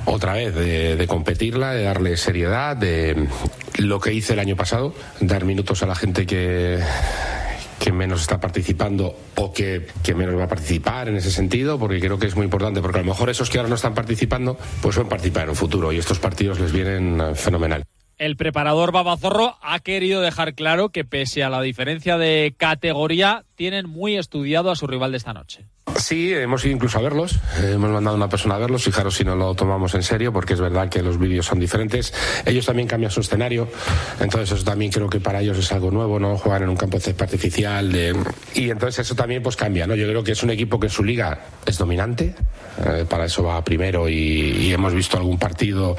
Otra 0.05 0.33
vez, 0.33 0.53
de, 0.53 0.97
de 0.97 1.07
competirla, 1.07 1.73
de 1.73 1.83
darle 1.83 2.17
seriedad, 2.17 2.75
de 2.75 3.27
lo 3.77 4.01
que 4.01 4.13
hice 4.13 4.33
el 4.33 4.39
año 4.39 4.57
pasado, 4.57 4.93
dar 5.21 5.45
minutos 5.45 5.81
a 5.83 5.85
la 5.85 5.95
gente 5.95 6.25
que 6.25 6.79
que 7.79 7.91
menos 7.91 8.21
está 8.21 8.39
participando 8.39 9.15
o 9.35 9.53
que, 9.53 9.87
que, 10.03 10.13
menos 10.13 10.37
va 10.37 10.43
a 10.43 10.47
participar 10.47 11.07
en 11.07 11.15
ese 11.15 11.31
sentido, 11.31 11.79
porque 11.79 11.99
creo 11.99 12.19
que 12.19 12.27
es 12.27 12.35
muy 12.35 12.45
importante, 12.45 12.81
porque 12.81 12.99
a 12.99 13.01
lo 13.01 13.07
mejor 13.07 13.29
esos 13.29 13.49
que 13.49 13.57
ahora 13.57 13.69
no 13.69 13.75
están 13.75 13.93
participando, 13.93 14.57
pues 14.81 14.97
van 14.97 15.07
a 15.07 15.09
participar 15.09 15.43
en 15.43 15.49
un 15.49 15.55
futuro 15.55 15.91
y 15.91 15.97
estos 15.97 16.19
partidos 16.19 16.59
les 16.59 16.71
vienen 16.71 17.35
fenomenal. 17.35 17.85
El 18.17 18.35
preparador 18.35 18.91
Babazorro 18.91 19.55
ha 19.61 19.79
querido 19.79 20.19
dejar 20.19 20.53
claro 20.53 20.89
que 20.89 21.05
pese 21.05 21.41
a 21.41 21.49
la 21.49 21.61
diferencia 21.61 22.17
de 22.17 22.53
categoría, 22.57 23.45
tienen 23.59 23.89
muy 23.89 24.15
estudiado 24.15 24.71
a 24.71 24.75
su 24.77 24.87
rival 24.87 25.11
de 25.11 25.17
esta 25.17 25.33
noche. 25.33 25.65
Sí, 25.97 26.33
hemos 26.33 26.63
ido 26.63 26.75
incluso 26.75 26.97
a 26.97 27.01
verlos. 27.01 27.37
Hemos 27.61 27.89
mandado 27.89 28.15
a 28.15 28.17
una 28.17 28.29
persona 28.29 28.55
a 28.55 28.57
verlos. 28.57 28.85
Fijaros 28.85 29.15
si 29.15 29.25
no 29.25 29.35
lo 29.35 29.53
tomamos 29.53 29.93
en 29.95 30.03
serio, 30.03 30.31
porque 30.31 30.53
es 30.53 30.61
verdad 30.61 30.87
que 30.87 31.03
los 31.03 31.19
vídeos 31.19 31.47
son 31.47 31.59
diferentes. 31.59 32.13
Ellos 32.45 32.65
también 32.65 32.87
cambian 32.87 33.11
su 33.11 33.19
escenario. 33.19 33.67
Entonces, 34.21 34.53
eso 34.53 34.63
también 34.63 34.93
creo 34.93 35.09
que 35.09 35.19
para 35.19 35.41
ellos 35.41 35.57
es 35.57 35.69
algo 35.73 35.91
nuevo, 35.91 36.21
¿no? 36.21 36.37
Jugar 36.37 36.63
en 36.63 36.69
un 36.69 36.77
campo 36.77 36.99
de 36.99 37.03
césped 37.03 37.23
artificial. 37.23 37.91
De... 37.91 38.15
Y 38.55 38.69
entonces 38.69 39.05
eso 39.05 39.13
también 39.13 39.43
pues 39.43 39.57
cambia, 39.57 39.85
¿no? 39.85 39.93
Yo 39.93 40.07
creo 40.07 40.23
que 40.23 40.31
es 40.31 40.41
un 40.41 40.51
equipo 40.51 40.79
que 40.79 40.87
en 40.87 40.93
su 40.93 41.03
liga 41.03 41.41
es 41.65 41.77
dominante. 41.77 42.35
Eh, 42.85 43.05
para 43.09 43.25
eso 43.25 43.43
va 43.43 43.61
primero 43.61 44.07
y, 44.07 44.13
y 44.13 44.73
hemos 44.73 44.93
visto 44.93 45.17
algún 45.17 45.37
partido 45.37 45.97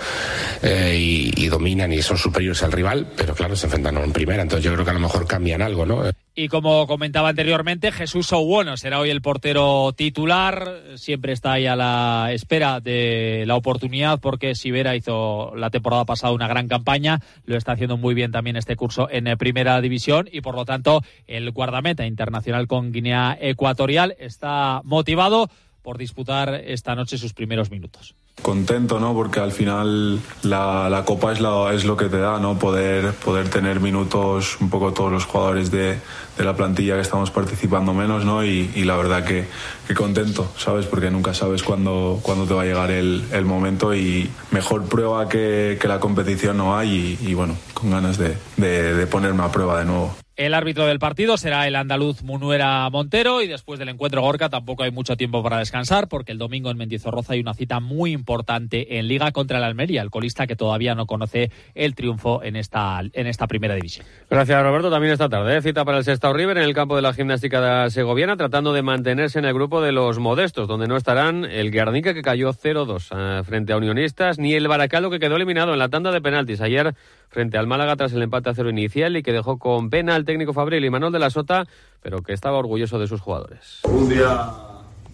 eh, 0.62 0.96
y, 0.98 1.44
y, 1.44 1.48
dominan 1.48 1.92
y 1.92 2.00
son 2.00 2.16
superiores 2.16 2.62
al 2.62 2.72
rival, 2.72 3.06
pero 3.14 3.34
claro, 3.34 3.54
se 3.54 3.66
enfrentan 3.66 3.98
en 3.98 4.12
primera. 4.12 4.40
Entonces, 4.40 4.64
yo 4.64 4.72
creo 4.72 4.84
que 4.86 4.92
a 4.92 4.94
lo 4.94 5.00
mejor 5.00 5.26
cambian 5.26 5.60
algo, 5.60 5.84
¿no? 5.84 6.04
Y 6.34 6.46
como 6.46 6.86
comentaba 6.86 7.28
anteriormente, 7.28 7.90
Jesús 7.90 8.32
Oubono 8.32 8.76
será 8.76 9.00
hoy 9.00 9.10
el 9.10 9.20
portero 9.20 9.92
titular. 9.92 10.80
Siempre 10.94 11.32
está 11.32 11.52
ahí 11.52 11.66
a 11.66 11.74
la 11.74 12.30
espera 12.32 12.80
de 12.80 13.44
la 13.46 13.56
oportunidad 13.56 14.20
porque 14.20 14.54
Sivera 14.54 14.94
hizo 14.94 15.54
la 15.56 15.70
temporada 15.70 16.04
pasada 16.04 16.32
una 16.32 16.46
gran 16.46 16.68
campaña. 16.68 17.20
Lo 17.44 17.56
está 17.56 17.72
haciendo 17.72 17.96
muy 17.96 18.14
bien 18.14 18.30
también 18.30 18.56
este 18.56 18.76
curso 18.76 19.08
en 19.10 19.36
primera 19.38 19.80
división 19.80 20.28
y 20.30 20.40
por 20.40 20.54
lo 20.54 20.64
tanto 20.64 21.02
el 21.26 21.50
guardameta 21.50 22.06
internacional 22.06 22.68
con 22.68 22.92
Guinea 22.92 23.36
Ecuatorial 23.40 24.14
está 24.20 24.82
motivado 24.84 25.50
por 25.82 25.98
disputar 25.98 26.54
esta 26.54 26.94
noche 26.94 27.18
sus 27.18 27.32
primeros 27.32 27.70
minutos 27.70 28.14
contento, 28.42 29.00
¿no? 29.00 29.14
Porque 29.14 29.40
al 29.40 29.52
final 29.52 30.20
la, 30.42 30.88
la 30.88 31.04
Copa 31.04 31.32
es, 31.32 31.40
la, 31.40 31.72
es, 31.72 31.84
lo 31.84 31.96
que 31.96 32.06
te 32.06 32.18
da, 32.18 32.38
¿no? 32.38 32.58
Poder, 32.58 33.12
poder 33.14 33.48
tener 33.48 33.80
minutos 33.80 34.58
un 34.60 34.70
poco 34.70 34.92
todos 34.92 35.12
los 35.12 35.24
jugadores 35.24 35.70
de, 35.70 35.98
de 36.36 36.44
la 36.44 36.54
plantilla 36.54 36.94
que 36.94 37.02
estamos 37.02 37.30
participando 37.30 37.94
menos, 37.94 38.24
¿no? 38.24 38.44
Y, 38.44 38.68
la 38.84 38.96
verdad 38.96 39.24
que, 39.24 39.46
que, 39.86 39.94
contento, 39.94 40.50
¿sabes? 40.56 40.86
Porque 40.86 41.10
nunca 41.10 41.34
sabes 41.34 41.62
cuándo, 41.62 42.18
cuándo 42.22 42.46
te 42.46 42.54
va 42.54 42.62
a 42.62 42.64
llegar 42.64 42.90
el, 42.90 43.24
el 43.32 43.44
momento 43.44 43.94
y 43.94 44.30
mejor 44.50 44.84
prueba 44.84 45.28
que, 45.28 45.78
que, 45.80 45.88
la 45.88 46.00
competición 46.00 46.56
no 46.56 46.76
hay 46.76 47.18
y, 47.20 47.28
y 47.28 47.34
bueno, 47.34 47.56
con 47.74 47.90
ganas 47.90 48.18
de, 48.18 48.36
de, 48.56 48.94
de 48.94 49.06
ponerme 49.06 49.44
a 49.44 49.52
prueba 49.52 49.78
de 49.78 49.84
nuevo. 49.84 50.19
El 50.40 50.54
árbitro 50.54 50.86
del 50.86 50.98
partido 50.98 51.36
será 51.36 51.66
el 51.66 51.76
andaluz 51.76 52.22
Munuera 52.22 52.88
Montero 52.88 53.42
y 53.42 53.46
después 53.46 53.78
del 53.78 53.90
encuentro 53.90 54.22
Gorka 54.22 54.48
tampoco 54.48 54.84
hay 54.84 54.90
mucho 54.90 55.14
tiempo 55.14 55.42
para 55.42 55.58
descansar 55.58 56.08
porque 56.08 56.32
el 56.32 56.38
domingo 56.38 56.70
en 56.70 56.78
Mendizorroza 56.78 57.34
hay 57.34 57.40
una 57.40 57.52
cita 57.52 57.78
muy 57.78 58.12
importante 58.12 58.98
en 58.98 59.06
Liga 59.06 59.32
contra 59.32 59.58
el 59.58 59.64
Almería, 59.64 60.00
el 60.00 60.08
colista 60.08 60.46
que 60.46 60.56
todavía 60.56 60.94
no 60.94 61.04
conoce 61.04 61.50
el 61.74 61.94
triunfo 61.94 62.42
en 62.42 62.56
esta, 62.56 63.02
en 63.12 63.26
esta 63.26 63.48
primera 63.48 63.74
división. 63.74 64.06
Gracias 64.30 64.62
Roberto, 64.62 64.90
también 64.90 65.12
esta 65.12 65.28
tarde 65.28 65.58
¿eh? 65.58 65.60
cita 65.60 65.84
para 65.84 65.98
el 65.98 66.04
Sestao 66.04 66.32
River 66.32 66.56
en 66.56 66.64
el 66.64 66.72
campo 66.72 66.96
de 66.96 67.02
la 67.02 67.12
gimnástica 67.12 67.82
de 67.82 67.90
segoviana 67.90 68.38
tratando 68.38 68.72
de 68.72 68.80
mantenerse 68.80 69.40
en 69.40 69.44
el 69.44 69.52
grupo 69.52 69.82
de 69.82 69.92
los 69.92 70.20
modestos 70.20 70.66
donde 70.66 70.88
no 70.88 70.96
estarán 70.96 71.44
el 71.44 71.70
Guernica 71.70 72.14
que 72.14 72.22
cayó 72.22 72.54
0-2 72.54 73.08
eh, 73.14 73.44
frente 73.44 73.74
a 73.74 73.76
Unionistas 73.76 74.38
ni 74.38 74.54
el 74.54 74.68
Baracaldo 74.68 75.10
que 75.10 75.18
quedó 75.18 75.36
eliminado 75.36 75.74
en 75.74 75.78
la 75.78 75.90
tanda 75.90 76.10
de 76.10 76.22
penaltis 76.22 76.62
ayer 76.62 76.94
frente 77.30 77.56
al 77.56 77.66
Málaga 77.66 77.96
tras 77.96 78.12
el 78.12 78.22
empate 78.22 78.50
a 78.50 78.54
cero 78.54 78.68
inicial 78.68 79.16
y 79.16 79.22
que 79.22 79.32
dejó 79.32 79.58
con 79.58 79.88
pena 79.88 80.14
al 80.14 80.24
técnico 80.24 80.52
Fabril 80.52 80.84
y 80.84 80.90
Manuel 80.90 81.12
de 81.12 81.18
la 81.20 81.30
Sota, 81.30 81.66
pero 82.02 82.22
que 82.22 82.32
estaba 82.32 82.58
orgulloso 82.58 82.98
de 82.98 83.06
sus 83.06 83.20
jugadores. 83.20 83.80
Un 83.84 84.08
día 84.08 84.69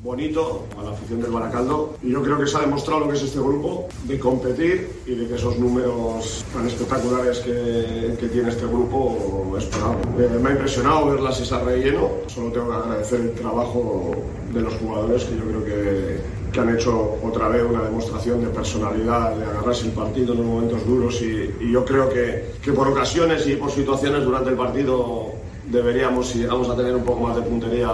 bonito 0.07 0.63
a 0.79 0.85
la 0.85 0.91
afición 0.91 1.21
del 1.21 1.33
Baracaldo 1.33 1.97
y 2.01 2.13
yo 2.13 2.23
creo 2.23 2.39
que 2.39 2.47
se 2.47 2.57
ha 2.57 2.61
demostrado 2.61 3.01
lo 3.01 3.09
que 3.09 3.17
es 3.17 3.23
este 3.25 3.41
grupo, 3.41 3.89
de 4.05 4.19
competir 4.21 4.89
y 5.05 5.17
de 5.17 5.27
que 5.27 5.35
esos 5.35 5.59
números 5.59 6.45
tan 6.55 6.65
espectaculares 6.69 7.41
que, 7.41 8.17
que 8.19 8.29
tiene 8.29 8.51
este 8.51 8.67
grupo 8.67 9.53
es 9.59 9.65
por 9.65 9.83
algo. 9.83 10.03
Eh, 10.23 10.39
me 10.41 10.51
ha 10.51 10.53
impresionado 10.53 11.11
ver 11.11 11.21
la 11.21 11.33
Sisa 11.33 11.59
relleno, 11.59 12.09
solo 12.29 12.53
tengo 12.53 12.69
que 12.71 12.77
agradecer 12.77 13.21
el 13.21 13.33
trabajo 13.33 14.15
de 14.55 14.61
los 14.61 14.75
jugadores 14.75 15.25
que 15.25 15.37
yo 15.37 15.45
creo 15.45 15.65
que, 15.65 16.21
que 16.53 16.61
han 16.61 16.77
hecho 16.77 17.17
otra 17.25 17.49
vez 17.49 17.65
una 17.69 17.83
demostración 17.83 18.41
de 18.41 18.47
personalidad, 18.51 19.35
de 19.35 19.45
agarrarse 19.45 19.87
el 19.87 19.93
partido 19.93 20.35
en 20.35 20.39
los 20.39 20.47
momentos 20.47 20.87
duros 20.87 21.21
y, 21.21 21.53
y 21.61 21.73
yo 21.73 21.85
creo 21.85 22.09
que, 22.09 22.53
que 22.63 22.73
por 22.73 22.87
ocasiones 22.87 23.45
y 23.49 23.57
por 23.57 23.73
situaciones 23.73 24.25
durante 24.25 24.51
el 24.51 24.57
partido 24.57 25.33
deberíamos, 25.69 26.29
si 26.29 26.39
llegamos 26.39 26.69
a 26.69 26.77
tener 26.77 26.95
un 26.95 27.03
poco 27.03 27.27
más 27.27 27.35
de 27.35 27.43
puntería, 27.43 27.91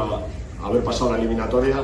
haber 0.62 0.84
pasado 0.84 1.12
la 1.12 1.18
eliminatoria. 1.18 1.82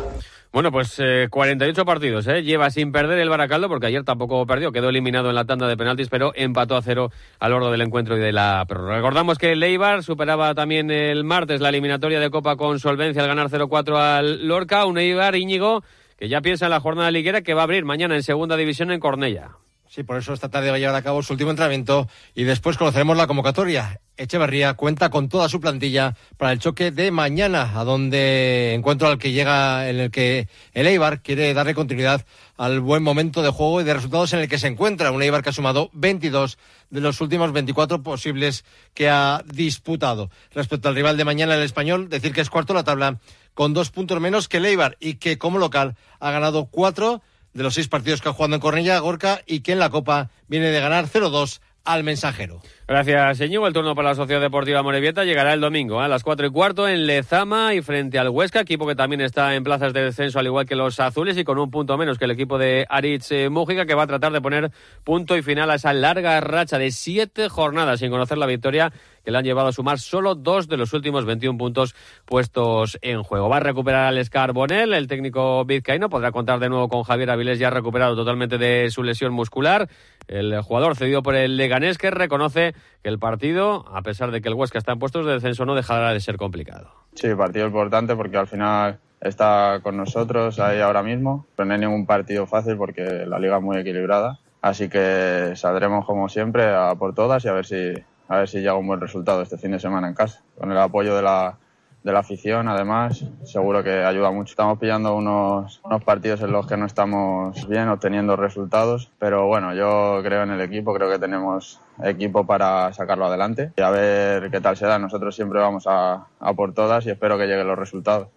Bueno, 0.50 0.72
pues 0.72 0.98
eh, 0.98 1.28
48 1.30 1.84
partidos, 1.84 2.26
¿eh? 2.26 2.42
Lleva 2.42 2.70
sin 2.70 2.90
perder 2.90 3.18
el 3.18 3.28
Baracaldo, 3.28 3.68
porque 3.68 3.86
ayer 3.86 4.02
tampoco 4.02 4.46
perdió, 4.46 4.72
quedó 4.72 4.88
eliminado 4.88 5.28
en 5.28 5.34
la 5.34 5.44
tanda 5.44 5.68
de 5.68 5.76
penaltis, 5.76 6.08
pero 6.08 6.32
empató 6.34 6.76
a 6.76 6.82
cero 6.82 7.10
al 7.38 7.52
bordo 7.52 7.70
del 7.70 7.82
encuentro 7.82 8.16
y 8.16 8.20
de 8.20 8.32
la 8.32 8.64
prórroga. 8.66 8.96
Recordamos 8.96 9.36
que 9.36 9.52
el 9.52 10.02
superaba 10.02 10.54
también 10.54 10.90
el 10.90 11.22
martes 11.24 11.60
la 11.60 11.68
eliminatoria 11.68 12.18
de 12.18 12.30
Copa 12.30 12.56
con 12.56 12.80
solvencia 12.80 13.20
al 13.22 13.28
ganar 13.28 13.50
0-4 13.50 13.96
al 13.96 14.48
Lorca, 14.48 14.86
un 14.86 14.96
Eibar 14.96 15.36
Íñigo 15.36 15.82
que 16.18 16.28
ya 16.28 16.40
piensa 16.40 16.64
en 16.64 16.70
la 16.70 16.80
jornada 16.80 17.10
liguera 17.10 17.42
que 17.42 17.54
va 17.54 17.60
a 17.60 17.64
abrir 17.64 17.84
mañana 17.84 18.16
en 18.16 18.22
segunda 18.22 18.56
división 18.56 18.90
en 18.90 19.00
Cornella. 19.00 19.50
Sí, 19.90 20.02
por 20.02 20.18
eso 20.18 20.34
esta 20.34 20.50
tarde 20.50 20.68
va 20.68 20.76
a 20.76 20.78
llevar 20.78 20.96
a 20.96 21.02
cabo 21.02 21.22
su 21.22 21.32
último 21.32 21.50
entrenamiento 21.50 22.08
y 22.34 22.44
después 22.44 22.76
conoceremos 22.76 23.16
la 23.16 23.26
convocatoria. 23.26 24.00
Echeverría 24.18 24.74
cuenta 24.74 25.08
con 25.08 25.30
toda 25.30 25.48
su 25.48 25.60
plantilla 25.60 26.14
para 26.36 26.52
el 26.52 26.58
choque 26.58 26.90
de 26.90 27.10
mañana, 27.10 27.72
a 27.74 27.84
donde 27.84 28.74
encuentro 28.74 29.08
al 29.08 29.18
que 29.18 29.32
llega, 29.32 29.88
en 29.88 29.98
el 29.98 30.10
que 30.10 30.48
el 30.74 30.86
Eibar 30.86 31.22
quiere 31.22 31.54
darle 31.54 31.74
continuidad 31.74 32.26
al 32.58 32.80
buen 32.80 33.02
momento 33.02 33.42
de 33.42 33.48
juego 33.48 33.80
y 33.80 33.84
de 33.84 33.94
resultados 33.94 34.34
en 34.34 34.40
el 34.40 34.48
que 34.48 34.58
se 34.58 34.66
encuentra. 34.66 35.10
Un 35.10 35.22
Eibar 35.22 35.42
que 35.42 35.50
ha 35.50 35.52
sumado 35.52 35.88
22 35.94 36.58
de 36.90 37.00
los 37.00 37.22
últimos 37.22 37.52
24 37.52 38.02
posibles 38.02 38.66
que 38.92 39.08
ha 39.08 39.42
disputado. 39.46 40.30
Respecto 40.52 40.90
al 40.90 40.96
rival 40.96 41.16
de 41.16 41.24
mañana, 41.24 41.54
el 41.54 41.62
español, 41.62 42.10
decir 42.10 42.34
que 42.34 42.42
es 42.42 42.50
cuarto 42.50 42.74
la 42.74 42.84
tabla 42.84 43.20
con 43.54 43.72
dos 43.72 43.90
puntos 43.90 44.20
menos 44.20 44.48
que 44.48 44.58
el 44.58 44.66
Eibar 44.66 44.98
y 45.00 45.14
que 45.14 45.38
como 45.38 45.58
local 45.58 45.96
ha 46.20 46.30
ganado 46.30 46.66
cuatro 46.66 47.22
de 47.54 47.62
los 47.62 47.74
seis 47.74 47.88
partidos 47.88 48.20
que 48.20 48.28
ha 48.28 48.32
jugado 48.32 48.54
en 48.54 48.60
Cornella, 48.60 48.98
Gorka, 48.98 49.42
y 49.46 49.60
que 49.60 49.72
en 49.72 49.78
la 49.78 49.90
Copa 49.90 50.30
viene 50.48 50.70
de 50.70 50.80
ganar 50.80 51.06
0-2 51.06 51.60
al 51.88 52.04
mensajero. 52.04 52.60
Gracias, 52.86 53.38
Señor. 53.38 53.66
El 53.66 53.72
turno 53.72 53.94
para 53.94 54.10
la 54.10 54.14
Sociedad 54.14 54.42
Deportiva 54.42 54.82
Morevieta 54.82 55.24
llegará 55.24 55.54
el 55.54 55.60
domingo 55.60 56.00
a 56.00 56.08
las 56.08 56.22
cuatro 56.22 56.46
y 56.46 56.50
cuarto 56.50 56.86
en 56.86 57.06
Lezama 57.06 57.74
y 57.74 57.80
frente 57.80 58.18
al 58.18 58.28
Huesca, 58.28 58.60
equipo 58.60 58.86
que 58.86 58.94
también 58.94 59.22
está 59.22 59.54
en 59.54 59.64
plazas 59.64 59.94
de 59.94 60.02
descenso 60.02 60.38
al 60.38 60.46
igual 60.46 60.66
que 60.66 60.76
los 60.76 61.00
azules 61.00 61.36
y 61.38 61.44
con 61.44 61.58
un 61.58 61.70
punto 61.70 61.96
menos 61.96 62.18
que 62.18 62.26
el 62.26 62.30
equipo 62.30 62.58
de 62.58 62.86
Aritz 62.90 63.32
eh, 63.32 63.48
Mújica 63.48 63.86
que 63.86 63.94
va 63.94 64.02
a 64.02 64.06
tratar 64.06 64.32
de 64.32 64.40
poner 64.40 64.70
punto 65.02 65.36
y 65.36 65.42
final 65.42 65.70
a 65.70 65.76
esa 65.76 65.94
larga 65.94 66.38
racha 66.40 66.78
de 66.78 66.90
siete 66.90 67.48
jornadas 67.48 68.00
sin 68.00 68.10
conocer 68.10 68.36
la 68.36 68.46
victoria 68.46 68.92
que 69.28 69.32
le 69.32 69.36
han 69.36 69.44
llevado 69.44 69.68
a 69.68 69.72
sumar 69.72 69.98
solo 69.98 70.34
dos 70.34 70.68
de 70.68 70.78
los 70.78 70.94
últimos 70.94 71.26
21 71.26 71.58
puntos 71.58 71.94
puestos 72.24 72.98
en 73.02 73.22
juego. 73.22 73.50
Va 73.50 73.58
a 73.58 73.60
recuperar 73.60 74.06
al 74.06 74.24
Scarbonel, 74.24 74.94
el 74.94 75.06
técnico 75.06 75.66
vizcaíno, 75.66 76.08
podrá 76.08 76.32
contar 76.32 76.60
de 76.60 76.70
nuevo 76.70 76.88
con 76.88 77.02
Javier 77.02 77.28
Avilés 77.28 77.58
ya 77.58 77.68
recuperado 77.68 78.16
totalmente 78.16 78.56
de 78.56 78.88
su 78.90 79.02
lesión 79.02 79.34
muscular. 79.34 79.90
El 80.28 80.58
jugador 80.62 80.96
cedido 80.96 81.22
por 81.22 81.34
el 81.34 81.58
Leganés 81.58 81.98
que 81.98 82.10
reconoce 82.10 82.74
que 83.02 83.10
el 83.10 83.18
partido, 83.18 83.84
a 83.94 84.00
pesar 84.00 84.30
de 84.30 84.40
que 84.40 84.48
el 84.48 84.54
Huesca 84.54 84.78
está 84.78 84.92
en 84.92 84.98
puestos 84.98 85.26
de 85.26 85.32
descenso, 85.32 85.66
no 85.66 85.74
dejará 85.74 86.14
de 86.14 86.20
ser 86.20 86.38
complicado. 86.38 86.90
Sí, 87.12 87.28
partido 87.34 87.66
importante 87.66 88.16
porque 88.16 88.38
al 88.38 88.46
final 88.46 88.98
está 89.20 89.80
con 89.82 89.98
nosotros 89.98 90.58
ahí 90.58 90.80
ahora 90.80 91.02
mismo. 91.02 91.46
Pero 91.54 91.66
no 91.66 91.74
hay 91.74 91.80
ningún 91.80 92.06
partido 92.06 92.46
fácil 92.46 92.78
porque 92.78 93.26
la 93.26 93.38
liga 93.38 93.58
es 93.58 93.62
muy 93.62 93.76
equilibrada. 93.76 94.38
Así 94.62 94.88
que 94.88 95.52
saldremos 95.54 96.06
como 96.06 96.30
siempre 96.30 96.64
a 96.74 96.94
por 96.94 97.14
todas 97.14 97.44
y 97.44 97.48
a 97.48 97.52
ver 97.52 97.66
si, 97.66 97.92
a 98.28 98.38
ver 98.38 98.48
si 98.48 98.58
llega 98.58 98.74
un 98.74 98.86
buen 98.86 99.00
resultado 99.00 99.42
este 99.42 99.58
fin 99.58 99.72
de 99.72 99.80
semana 99.80 100.08
en 100.08 100.14
casa. 100.14 100.42
Con 100.58 100.70
el 100.70 100.78
apoyo 100.78 101.16
de 101.16 101.22
la, 101.22 101.56
de 102.02 102.12
la 102.12 102.20
afición, 102.20 102.68
además, 102.68 103.24
seguro 103.44 103.82
que 103.82 104.04
ayuda 104.04 104.30
mucho. 104.30 104.52
Estamos 104.52 104.78
pillando 104.78 105.16
unos, 105.16 105.80
unos 105.82 106.04
partidos 106.04 106.42
en 106.42 106.52
los 106.52 106.66
que 106.66 106.76
no 106.76 106.86
estamos 106.86 107.66
bien 107.68 107.88
obteniendo 107.88 108.36
resultados, 108.36 109.10
pero 109.18 109.46
bueno, 109.46 109.74
yo 109.74 110.20
creo 110.22 110.42
en 110.42 110.50
el 110.50 110.60
equipo, 110.60 110.94
creo 110.94 111.10
que 111.10 111.18
tenemos 111.18 111.80
equipo 112.02 112.46
para 112.46 112.92
sacarlo 112.92 113.26
adelante 113.26 113.72
y 113.76 113.82
a 113.82 113.90
ver 113.90 114.50
qué 114.50 114.60
tal 114.60 114.76
se 114.76 114.86
da. 114.86 114.98
Nosotros 114.98 115.34
siempre 115.34 115.60
vamos 115.60 115.86
a, 115.86 116.26
a 116.38 116.52
por 116.54 116.74
todas 116.74 117.06
y 117.06 117.10
espero 117.10 117.38
que 117.38 117.46
lleguen 117.46 117.66
los 117.66 117.78
resultados. 117.78 118.28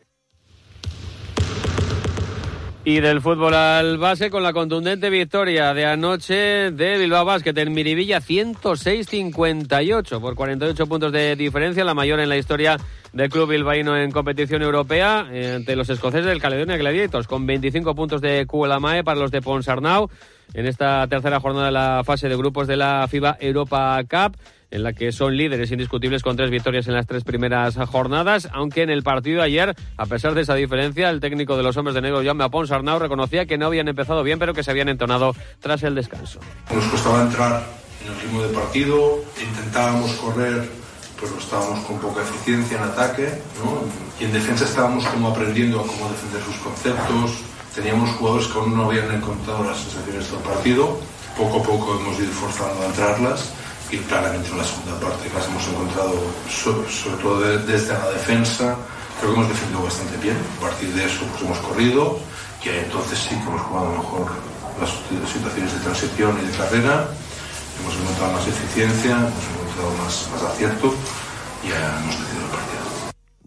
Y 2.84 3.00
del 3.00 3.22
fútbol 3.22 3.54
al 3.54 4.00
base 4.00 4.32
con 4.32 4.42
la 4.42 4.54
contundente 4.54 5.12
victoria 5.12 5.72
de 5.76 5.86
anoche 5.86 6.72
de 6.72 6.98
Bilbao 6.98 7.24
Basket 7.24 7.56
en 7.56 7.74
Miribilla 7.74 8.20
106-58 8.20 10.20
por 10.20 10.34
48 10.34 10.88
puntos 10.88 11.12
de 11.12 11.36
diferencia, 11.36 11.84
la 11.84 11.94
mayor 11.94 12.20
en 12.20 12.30
la 12.30 12.38
historia 12.38 12.78
del 13.14 13.30
club 13.30 13.50
bilbaíno 13.50 13.96
en 13.96 14.10
competición 14.10 14.64
europea 14.64 15.28
eh, 15.32 15.58
ante 15.58 15.76
los 15.76 15.92
escoceses 15.92 16.26
del 16.26 16.42
Caledonia 16.42 16.78
Gladiators 16.78 17.28
con 17.28 17.46
25 17.46 17.94
puntos 17.94 18.20
de 18.20 18.48
QLMAE 18.48 19.04
para 19.04 19.20
los 19.20 19.30
de 19.30 19.44
Ponsarnau 19.44 20.10
en 20.56 20.66
esta 20.66 21.06
tercera 21.08 21.40
jornada 21.40 21.68
de 21.68 21.74
la 21.74 22.02
fase 22.04 22.30
de 22.30 22.36
grupos 22.36 22.68
de 22.68 22.78
la 22.78 23.08
FIBA 23.08 23.38
Europa 23.40 24.02
Cup 24.10 24.38
en 24.72 24.84
la 24.84 24.94
que 24.94 25.12
son 25.12 25.36
líderes 25.36 25.72
indiscutibles 25.72 26.24
con 26.24 26.38
tres 26.38 26.50
victorias 26.50 26.88
en 26.88 26.94
las 26.94 27.06
tres 27.06 27.24
primeras 27.24 27.76
jornadas, 27.76 28.50
aunque 28.54 28.84
en 28.84 28.90
el 28.90 29.04
partido 29.04 29.42
ayer, 29.42 29.76
a 29.98 30.06
pesar 30.06 30.34
de 30.34 30.42
esa 30.42 30.56
diferencia, 30.56 31.10
el 31.10 31.20
técnico 31.20 31.58
de 31.58 31.64
los 31.64 31.76
hombres 31.78 31.94
de 31.94 32.02
negro, 32.02 32.24
Jaume 32.24 32.50
Ponsarnau, 32.50 32.98
reconocía 32.98 33.46
que 33.46 33.58
no 33.58 33.68
habían 33.68 33.90
empezado 33.90 34.24
bien, 34.24 34.40
pero 34.40 34.54
que 34.54 34.64
se 34.64 34.72
habían 34.72 34.90
entonado 34.90 35.36
tras 35.60 35.84
el 35.84 35.94
descanso. 35.94 36.40
Nos 36.74 36.86
costaba 36.86 37.24
entrar 37.24 37.64
en 38.04 38.14
el 38.14 38.22
ritmo 38.22 38.42
de 38.42 38.54
partido, 38.54 39.24
intentábamos 39.40 40.12
correr, 40.14 40.70
pero 41.20 41.38
estábamos 41.38 41.86
con 41.86 42.00
poca 42.00 42.22
eficiencia 42.22 42.78
en 42.78 42.84
ataque, 42.84 43.30
y 44.20 44.24
en 44.24 44.34
defensa 44.34 44.64
estábamos 44.64 45.06
como 45.06 45.28
aprendiendo 45.28 45.82
a 45.82 45.86
cómo 45.86 46.10
defender 46.10 46.42
sus 46.44 46.56
conceptos, 46.56 47.44
teníamos 47.76 48.10
jugadores 48.12 48.48
que 48.48 48.58
aún 48.58 48.76
no 48.76 48.86
habían 48.86 49.12
encontrado 49.12 49.66
las 49.66 49.78
sensaciones 49.80 50.32
del 50.32 50.40
partido, 50.40 51.00
poco 51.38 51.60
a 51.60 51.64
poco 51.64 52.00
hemos 52.00 52.20
ido 52.20 52.32
forzando 52.32 52.82
a 52.82 52.86
entrarlas 52.88 53.54
y 53.92 53.98
claramente 53.98 54.50
en 54.50 54.58
la 54.58 54.64
segunda 54.64 55.00
parte 55.00 55.30
las 55.34 55.48
hemos 55.48 55.68
encontrado, 55.68 56.14
sobre, 56.50 56.90
sobre 56.90 57.22
todo 57.22 57.42
de, 57.42 57.58
desde 57.60 57.94
la 57.94 58.10
defensa, 58.12 58.78
creo 59.20 59.34
que 59.34 59.40
hemos 59.40 59.50
defendido 59.50 59.84
bastante 59.84 60.18
bien. 60.18 60.38
A 60.58 60.62
partir 60.62 60.90
de 60.94 61.06
eso 61.06 61.26
pues 61.32 61.44
hemos 61.44 61.60
corrido 61.60 62.20
y 62.64 62.70
entonces 62.70 63.20
sí 63.20 63.30
que 63.36 63.42
hemos 63.42 63.62
jugado 63.62 63.92
mejor 63.92 64.32
las 64.80 64.90
situaciones 65.30 65.74
de 65.74 65.80
transición 65.80 66.40
y 66.42 66.48
de 66.48 66.58
carrera, 66.58 67.08
hemos 67.80 67.96
encontrado 67.96 68.32
más 68.32 68.48
eficiencia, 68.48 69.12
hemos 69.12 69.46
encontrado 69.52 69.92
más, 70.04 70.30
más 70.32 70.44
acierto 70.44 70.96
y 71.64 71.70
ya 71.70 72.00
hemos 72.00 72.20
decidido 72.20 72.46
el 72.46 72.52
partido. 72.52 72.82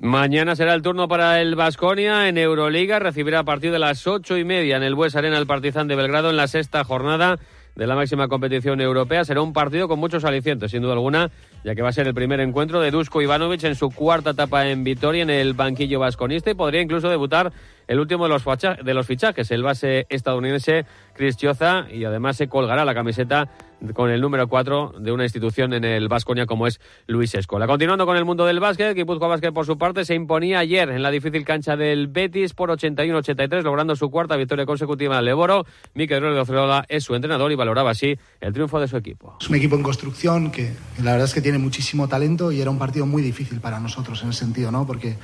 Mañana 0.01 0.55
será 0.55 0.75
el 0.75 0.83
turno 0.83 1.09
para 1.09 1.41
el 1.41 1.55
Vasconia 1.55 2.29
en 2.29 2.37
Euroliga. 2.37 2.99
Recibirá 2.99 3.39
a 3.39 3.45
partir 3.45 3.73
de 3.73 3.79
las 3.79 4.07
ocho 4.07 4.37
y 4.37 4.45
media 4.45 4.77
en 4.77 4.83
el 4.83 4.95
Bues 4.95 5.17
Arena 5.17 5.39
el 5.39 5.47
Partizan 5.47 5.89
de 5.89 5.97
Belgrado 5.97 6.29
en 6.29 6.37
la 6.37 6.47
sexta 6.47 6.85
jornada 6.85 7.39
de 7.75 7.87
la 7.87 7.95
máxima 7.95 8.29
competición 8.29 8.81
europea. 8.81 9.25
Será 9.25 9.43
un 9.43 9.53
partido 9.53 9.89
con 9.89 9.99
muchos 9.99 10.25
alicientes, 10.25 10.71
sin 10.71 10.83
duda 10.83 10.93
alguna, 10.93 11.31
ya 11.65 11.75
que 11.75 11.83
va 11.83 11.89
a 11.89 11.93
ser 11.93 12.07
el 12.07 12.15
primer 12.15 12.41
encuentro 12.41 12.81
de 12.81 12.91
Dusko 12.91 13.23
Ivanovic 13.23 13.65
en 13.65 13.75
su 13.75 13.91
cuarta 13.91 14.31
etapa 14.31 14.69
en 14.69 14.85
Vitoria 14.85 15.23
en 15.23 15.31
el 15.31 15.55
banquillo 15.55 16.01
vasconista 16.01 16.51
y 16.51 16.55
podría 16.55 16.81
incluso 16.81 17.09
debutar 17.09 17.53
el 17.87 18.01
último 18.01 18.25
de 18.25 18.31
los, 18.31 18.45
de 18.85 18.95
los 18.95 19.07
fichajes, 19.07 19.51
el 19.51 19.63
base 19.63 20.07
estadounidense 20.09 20.87
Chris 21.15 21.37
Chioza, 21.37 21.87
y 21.91 22.05
además 22.05 22.37
se 22.37 22.49
colgará 22.49 22.85
la 22.85 22.95
camiseta 22.95 23.49
con 23.93 24.11
el 24.11 24.21
número 24.21 24.49
4 24.49 24.95
de 24.99 25.13
una 25.13 25.25
institución 25.25 25.73
en 25.75 25.85
el 25.85 26.09
Vasconia 26.09 26.47
como 26.47 26.67
es 26.67 26.81
Luis 27.07 27.35
Escola. 27.35 27.67
Continuando 27.67 28.07
con 28.07 28.17
el 28.17 28.25
mundo 28.25 28.47
del 28.47 28.61
básquet, 28.61 28.95
Guipúzcoa 28.95 29.29
Básquet 29.29 29.53
por 29.53 29.67
su 29.67 29.77
parte 29.77 30.05
se 30.05 30.15
imponía 30.15 30.61
ayer 30.61 30.89
en 30.89 31.03
la 31.03 31.11
difícil 31.11 31.45
cancha 31.45 31.77
del 31.77 32.09
Betis 32.09 32.55
por 32.55 32.71
81-83, 32.71 33.63
logrando 33.63 33.97
su 33.97 34.11
cuarta 34.11 34.37
victoria 34.37 34.65
consecutiva 34.65 35.19
en 35.19 35.25
Leboro. 35.25 35.67
Miquel 35.95 36.23
de 36.23 36.41
Ocreola 36.41 36.85
es 36.89 37.05
su 37.05 37.15
entrenador 37.15 37.53
y 37.53 37.57
valoraba 37.57 37.91
así 37.91 38.17
el 38.41 38.53
triunfo 38.53 38.81
de 38.81 38.89
su 38.89 38.97
equipo. 38.97 39.37
Es 39.41 39.49
un 39.49 39.57
equipo 39.57 39.77
en 39.77 39.83
construcción 39.83 40.51
que 40.51 40.73
la 41.03 41.13
verdad 41.13 41.27
es 41.27 41.35
que 41.35 41.43
tiene 41.43 41.59
muchísimo 41.59 42.09
talento 42.09 42.53
y 42.53 42.61
era 42.61 42.71
un 42.71 42.79
partido 42.79 43.07
muy 43.07 43.23
difícil 43.23 43.61
para 43.61 43.81
nosotros 43.81 44.23
en 44.23 44.31
ese 44.31 44.41
sentido, 44.41 44.71
¿no? 44.71 44.87
Porque 44.87 45.17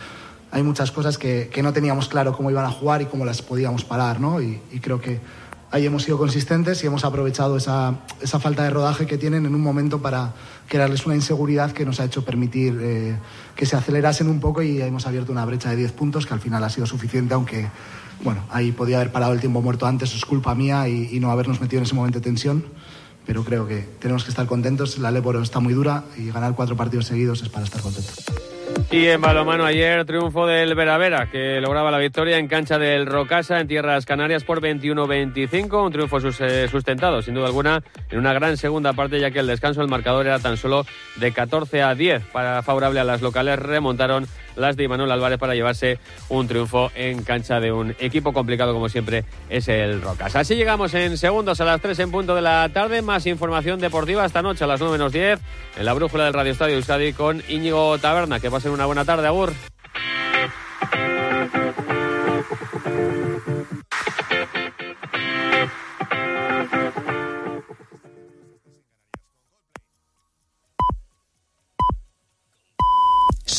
hay 0.51 0.63
muchas 0.63 0.91
cosas 0.91 1.17
que, 1.17 1.49
que 1.53 1.63
no 1.63 1.73
teníamos 1.73 2.09
claro 2.09 2.33
cómo 2.33 2.51
iban 2.51 2.65
a 2.65 2.71
jugar 2.71 3.03
y 3.03 3.07
cómo 3.07 3.25
las 3.25 3.41
podíamos 3.41 3.85
parar, 3.85 4.21
¿no? 4.21 4.43
y, 4.43 4.61
y 4.73 4.81
creo 4.81 5.01
que 5.01 5.21
ahí 5.71 5.87
hemos 5.87 6.03
sido 6.03 6.19
consistentes 6.19 6.83
y 6.83 6.87
hemos 6.87 7.05
aprovechado 7.05 7.57
esa, 7.57 8.01
esa, 8.21 8.41
falta 8.41 8.65
de 8.65 8.71
rodaje 8.71 9.07
que 9.07 9.19
tienen 9.19 9.47
en 9.47 9.55
un 9.55 9.61
momento 9.61 10.01
para 10.01 10.33
crearles 10.69 11.07
una 11.07 11.15
inseguridad 11.15 11.73
que 11.73 11.85
nos 11.85 12.01
ha 12.01 12.05
hecho 12.05 12.25
permitir 12.25 12.79
eh, 12.81 13.17
que 13.55 13.67
se 13.67 13.77
acelerasen 13.77 14.29
un 14.29 14.41
poco 14.41 14.63
y 14.63 14.81
hemos 14.83 15.07
abierto 15.07 15.33
una 15.33 15.45
brecha 15.45 15.71
de 15.71 15.77
10 15.77 15.93
puntos 15.93 16.27
que 16.27 16.35
al 16.35 16.41
final 16.41 16.65
ha 16.65 16.71
sido 16.71 16.87
suficiente, 16.87 17.35
aunque 17.35 17.69
bueno, 18.23 18.45
ahí 18.51 18.73
podía 18.73 18.97
haber 18.97 19.13
parado 19.13 19.33
el 19.33 19.41
tiempo 19.41 19.63
muerto 19.63 19.87
antes, 19.87 20.15
es 20.15 20.25
culpa 20.25 20.55
mía 20.55 20.89
y, 20.89 21.09
y 21.13 21.21
no 21.21 21.31
habernos 21.31 21.61
metido 21.61 21.79
en 21.79 21.87
ese 21.87 21.95
momento 21.95 22.19
de 22.19 22.25
tensión. 22.25 22.65
Pero 23.27 23.45
creo 23.45 23.67
que 23.67 23.87
tenemos 24.01 24.25
que 24.25 24.31
estar 24.31 24.47
contentos. 24.47 24.99
La 24.99 25.11
Leporo 25.11 25.41
está 25.41 25.61
muy 25.61 25.73
dura 25.73 26.05
y 26.17 26.31
ganar 26.31 26.55
cuatro 26.55 26.77
partidos 26.77 27.07
seguidos 27.07 27.43
es 27.43 27.49
para 27.49 27.65
estar 27.65 27.81
contentos. 27.81 28.25
Y 28.91 29.07
en 29.07 29.21
balomano 29.21 29.65
ayer 29.65 30.05
triunfo 30.05 30.49
del 30.49 30.75
Veravera, 30.75 31.31
que 31.31 31.61
lograba 31.61 31.93
la 31.93 31.99
victoria 31.99 32.39
en 32.39 32.49
cancha 32.49 32.77
del 32.77 33.07
Rocasa 33.07 33.61
en 33.61 33.69
Tierras 33.69 34.05
Canarias 34.05 34.43
por 34.43 34.61
21-25, 34.61 35.87
un 35.87 35.93
triunfo 35.93 36.19
eh, 36.19 36.67
sustentado 36.69 37.23
sin 37.23 37.35
duda 37.35 37.47
alguna 37.47 37.85
en 38.11 38.19
una 38.19 38.33
gran 38.33 38.57
segunda 38.57 38.93
parte 38.93 39.21
ya 39.21 39.31
que 39.31 39.39
el 39.39 39.47
descanso 39.47 39.81
del 39.81 39.89
marcador 39.89 40.27
era 40.27 40.41
tan 40.41 40.57
solo 40.57 40.85
de 41.17 41.31
14 41.31 41.83
a 41.83 41.95
10 41.95 42.25
para 42.33 42.63
favorable 42.63 42.99
a 42.99 43.05
las 43.05 43.23
locales 43.23 43.61
remontaron 43.61 44.27
las 44.61 44.77
de 44.77 44.85
Imanol 44.85 45.11
Álvarez 45.11 45.39
para 45.39 45.55
llevarse 45.55 45.99
un 46.29 46.47
triunfo 46.47 46.91
en 46.95 47.23
cancha 47.23 47.61
de 47.61 47.73
un 47.73 47.95
equipo 47.99 48.33
complicado 48.33 48.73
como 48.73 48.89
siempre 48.89 49.25
es 49.49 49.69
el 49.69 50.01
Rocas. 50.03 50.37
Así 50.37 50.55
llegamos 50.55 50.95
en 50.95 51.17
segundos 51.17 51.61
a 51.61 51.65
las 51.65 51.81
3 51.81 51.99
en 52.01 52.11
punto 52.11 52.35
de 52.35 52.43
la 52.43 52.69
tarde. 52.73 53.03
Más 53.03 53.27
información 53.27 53.81
deportiva 53.81 54.25
esta 54.25 54.43
noche 54.43 54.65
a 54.65 54.67
las 54.67 54.81
9 54.81 54.93
menos 54.93 55.13
10 55.13 55.41
en 55.79 55.85
la 55.85 55.93
brújula 55.93 56.25
del 56.25 56.35
Radio 56.35 56.53
Estadio 56.53 56.77
Euskadi 56.77 57.13
con 57.13 57.43
Íñigo 57.49 57.99
Taberna. 57.99 58.41
Que 58.41 58.51
pasen 58.51 58.73
una 58.73 58.87
buena 58.87 59.05
tarde, 59.05 59.27
Agur. 59.27 59.53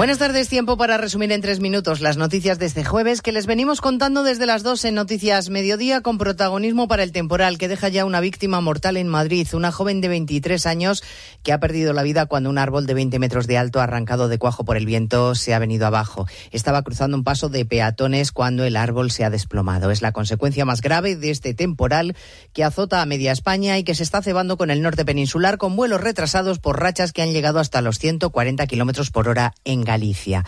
Buenas 0.00 0.16
tardes, 0.16 0.48
tiempo 0.48 0.78
para 0.78 0.96
resumir 0.96 1.30
en 1.30 1.42
tres 1.42 1.60
minutos 1.60 2.00
las 2.00 2.16
noticias 2.16 2.58
de 2.58 2.64
este 2.64 2.86
jueves 2.86 3.20
que 3.20 3.32
les 3.32 3.44
venimos 3.44 3.82
contando 3.82 4.22
desde 4.22 4.46
las 4.46 4.62
dos 4.62 4.82
en 4.86 4.94
Noticias 4.94 5.50
Mediodía 5.50 6.00
con 6.00 6.16
protagonismo 6.16 6.88
para 6.88 7.02
el 7.02 7.12
temporal 7.12 7.58
que 7.58 7.68
deja 7.68 7.90
ya 7.90 8.06
una 8.06 8.20
víctima 8.20 8.62
mortal 8.62 8.96
en 8.96 9.08
Madrid, 9.08 9.46
una 9.52 9.70
joven 9.70 10.00
de 10.00 10.08
23 10.08 10.64
años 10.64 11.02
que 11.42 11.52
ha 11.52 11.60
perdido 11.60 11.92
la 11.92 12.02
vida 12.02 12.24
cuando 12.24 12.48
un 12.48 12.56
árbol 12.56 12.86
de 12.86 12.94
20 12.94 13.18
metros 13.18 13.46
de 13.46 13.58
alto 13.58 13.78
arrancado 13.78 14.28
de 14.28 14.38
cuajo 14.38 14.64
por 14.64 14.78
el 14.78 14.86
viento 14.86 15.34
se 15.34 15.52
ha 15.52 15.58
venido 15.58 15.86
abajo. 15.86 16.26
Estaba 16.50 16.82
cruzando 16.82 17.18
un 17.18 17.22
paso 17.22 17.50
de 17.50 17.66
peatones 17.66 18.32
cuando 18.32 18.64
el 18.64 18.76
árbol 18.76 19.10
se 19.10 19.26
ha 19.26 19.28
desplomado. 19.28 19.90
Es 19.90 20.00
la 20.00 20.12
consecuencia 20.12 20.64
más 20.64 20.80
grave 20.80 21.14
de 21.14 21.30
este 21.30 21.52
temporal 21.52 22.16
que 22.54 22.64
azota 22.64 23.02
a 23.02 23.06
media 23.06 23.32
España 23.32 23.76
y 23.76 23.84
que 23.84 23.94
se 23.94 24.02
está 24.02 24.22
cebando 24.22 24.56
con 24.56 24.70
el 24.70 24.80
norte 24.80 25.04
peninsular 25.04 25.58
con 25.58 25.76
vuelos 25.76 26.00
retrasados 26.00 26.58
por 26.58 26.80
rachas 26.80 27.12
que 27.12 27.20
han 27.20 27.34
llegado 27.34 27.58
hasta 27.58 27.82
los 27.82 27.98
140 27.98 28.66
kilómetros 28.66 29.10
por 29.10 29.28
hora 29.28 29.52
en 29.64 29.89
Galicia. 29.90 30.44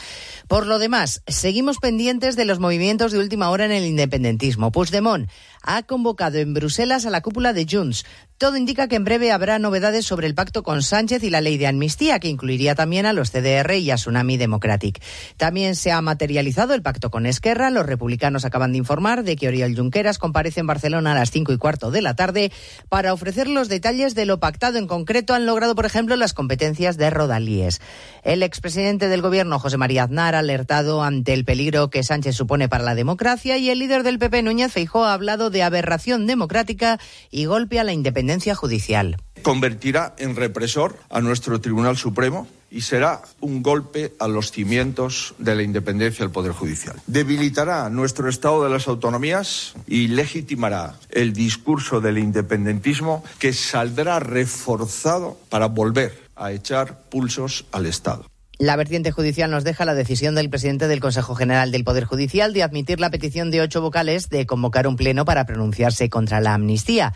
Por 0.47 0.69
lo 0.69 0.79
demás, 0.79 1.23
seguimos 1.27 1.79
pendientes 1.79 2.37
de 2.37 2.45
los 2.45 2.61
movimientos 2.61 3.11
de 3.11 3.19
última 3.19 3.51
hora 3.51 3.65
en 3.65 3.73
el 3.73 3.85
independentismo. 3.85 4.71
Puigdemont 4.71 5.29
ha 5.63 5.83
convocado 5.83 6.39
en 6.39 6.55
Bruselas 6.55 7.07
a 7.07 7.11
la 7.11 7.23
cúpula 7.23 7.53
de 7.53 7.67
Junts. 7.69 8.05
Todo 8.43 8.57
indica 8.57 8.89
que 8.89 8.97
en 8.97 9.05
breve 9.05 9.31
habrá 9.31 9.61
novedades 9.61 10.05
sobre 10.05 10.27
el 10.27 10.35
pacto 10.35 10.65
con 10.65 10.83
Sánchez 10.83 11.23
y 11.23 11.31
la 11.31 11.41
ley 11.41 11.59
de 11.59 11.69
amnistía, 11.69 12.19
que 12.19 12.27
incluiría 12.27 12.75
también 12.75 13.07
a 13.07 13.13
los 13.13 13.31
CDR 13.31 13.75
y 13.75 13.93
a 13.93 13.95
Tsunami 13.95 14.37
Democratic. 14.37 15.01
También 15.37 15.77
se 15.77 15.93
ha 15.93 16.03
materializado 16.03 16.75
el 16.75 16.83
pacto 16.83 17.09
con 17.09 17.25
Esquerra. 17.25 17.71
Los 17.71 17.87
republicanos 17.87 18.45
acaban 18.45 18.73
de 18.73 18.79
informar 18.79 19.23
de 19.23 19.37
que 19.37 19.47
Oriol 19.47 19.77
Junqueras 19.77 20.19
comparece 20.19 20.59
en 20.59 20.67
Barcelona 20.67 21.13
a 21.13 21.15
las 21.15 21.31
cinco 21.31 21.53
y 21.53 21.57
cuarto 21.57 21.93
de 21.93 22.03
la 22.03 22.17
tarde 22.17 22.51
para 22.89 23.13
ofrecer 23.13 23.47
los 23.47 23.69
detalles 23.69 24.17
de 24.17 24.27
lo 24.27 24.41
pactado. 24.41 24.77
En 24.77 24.89
concreto, 24.89 25.35
han 25.35 25.47
logrado, 25.47 25.77
por 25.77 25.87
ejemplo, 25.87 26.17
las 26.17 26.35
competencias 26.35 26.97
de 26.97 27.11
Rodalíes. 27.11 27.81
El 28.25 28.43
expresidente 28.43 29.07
del 29.07 29.23
gobierno, 29.23 29.61
José 29.61 29.77
María 29.77 30.03
Aznar, 30.03 30.35
ha 30.35 30.41
alertado 30.41 31.05
ante 31.05 31.33
el 31.33 31.45
peligro 31.45 31.91
que 31.91 32.03
Sánchez 32.03 32.35
supone 32.35 32.69
para 32.69 32.83
la 32.83 32.97
democracia 32.97 33.57
y 33.57 33.71
el 33.71 33.79
líder 33.79 34.03
del 34.03 34.19
PP, 34.19 34.43
Núñez 34.43 34.73
Feijóo, 34.73 35.05
ha 35.05 35.13
hablado 35.13 35.49
de 35.49 35.63
aberración 35.63 36.27
democrática 36.27 36.99
y 37.31 37.45
golpe 37.45 37.79
a 37.79 37.85
la 37.85 37.93
independencia 37.93 38.32
judicial. 38.55 39.17
Convertirá 39.43 40.15
en 40.19 40.37
represor 40.37 40.97
a 41.11 41.21
nuestro 41.21 41.61
Tribunal 41.61 41.97
Supremo 41.97 42.47
y 42.71 42.81
será 42.81 43.23
un 43.41 43.63
golpe 43.63 44.15
a 44.19 44.29
los 44.29 44.51
cimientos 44.51 45.35
de 45.39 45.55
la 45.55 45.63
independencia 45.63 46.25
del 46.25 46.33
Poder 46.33 46.53
Judicial. 46.53 46.97
Debilitará 47.07 47.91
nuestro 47.91 48.29
Estado 48.29 48.65
de 48.65 48.71
las 48.71 48.89
Autonomías 48.89 49.75
y 49.87 50.09
legitimará 50.09 50.95
el 51.11 51.35
discurso 51.35 52.01
del 52.01 52.19
independentismo 52.19 53.23
que 53.39 53.53
saldrá 53.53 54.21
reforzado 54.21 55.39
para 55.51 55.67
volver 55.67 56.19
a 56.35 56.53
echar 56.53 57.03
pulsos 57.11 57.67
al 57.73 57.87
Estado. 57.87 58.27
La 58.59 58.77
vertiente 58.77 59.11
judicial 59.11 59.51
nos 59.51 59.65
deja 59.65 59.85
la 59.85 59.95
decisión 59.95 60.35
del 60.35 60.49
presidente 60.49 60.87
del 60.87 61.01
Consejo 61.01 61.35
General 61.35 61.73
del 61.73 61.85
Poder 61.85 62.05
Judicial 62.05 62.53
de 62.53 62.63
admitir 62.63 63.01
la 63.01 63.11
petición 63.11 63.51
de 63.51 63.61
ocho 63.61 63.81
vocales 63.81 64.29
de 64.29 64.47
convocar 64.47 64.87
un 64.87 64.97
pleno 64.97 65.25
para 65.25 65.45
pronunciarse 65.45 66.09
contra 66.09 66.41
la 66.41 66.55
amnistía. 66.55 67.13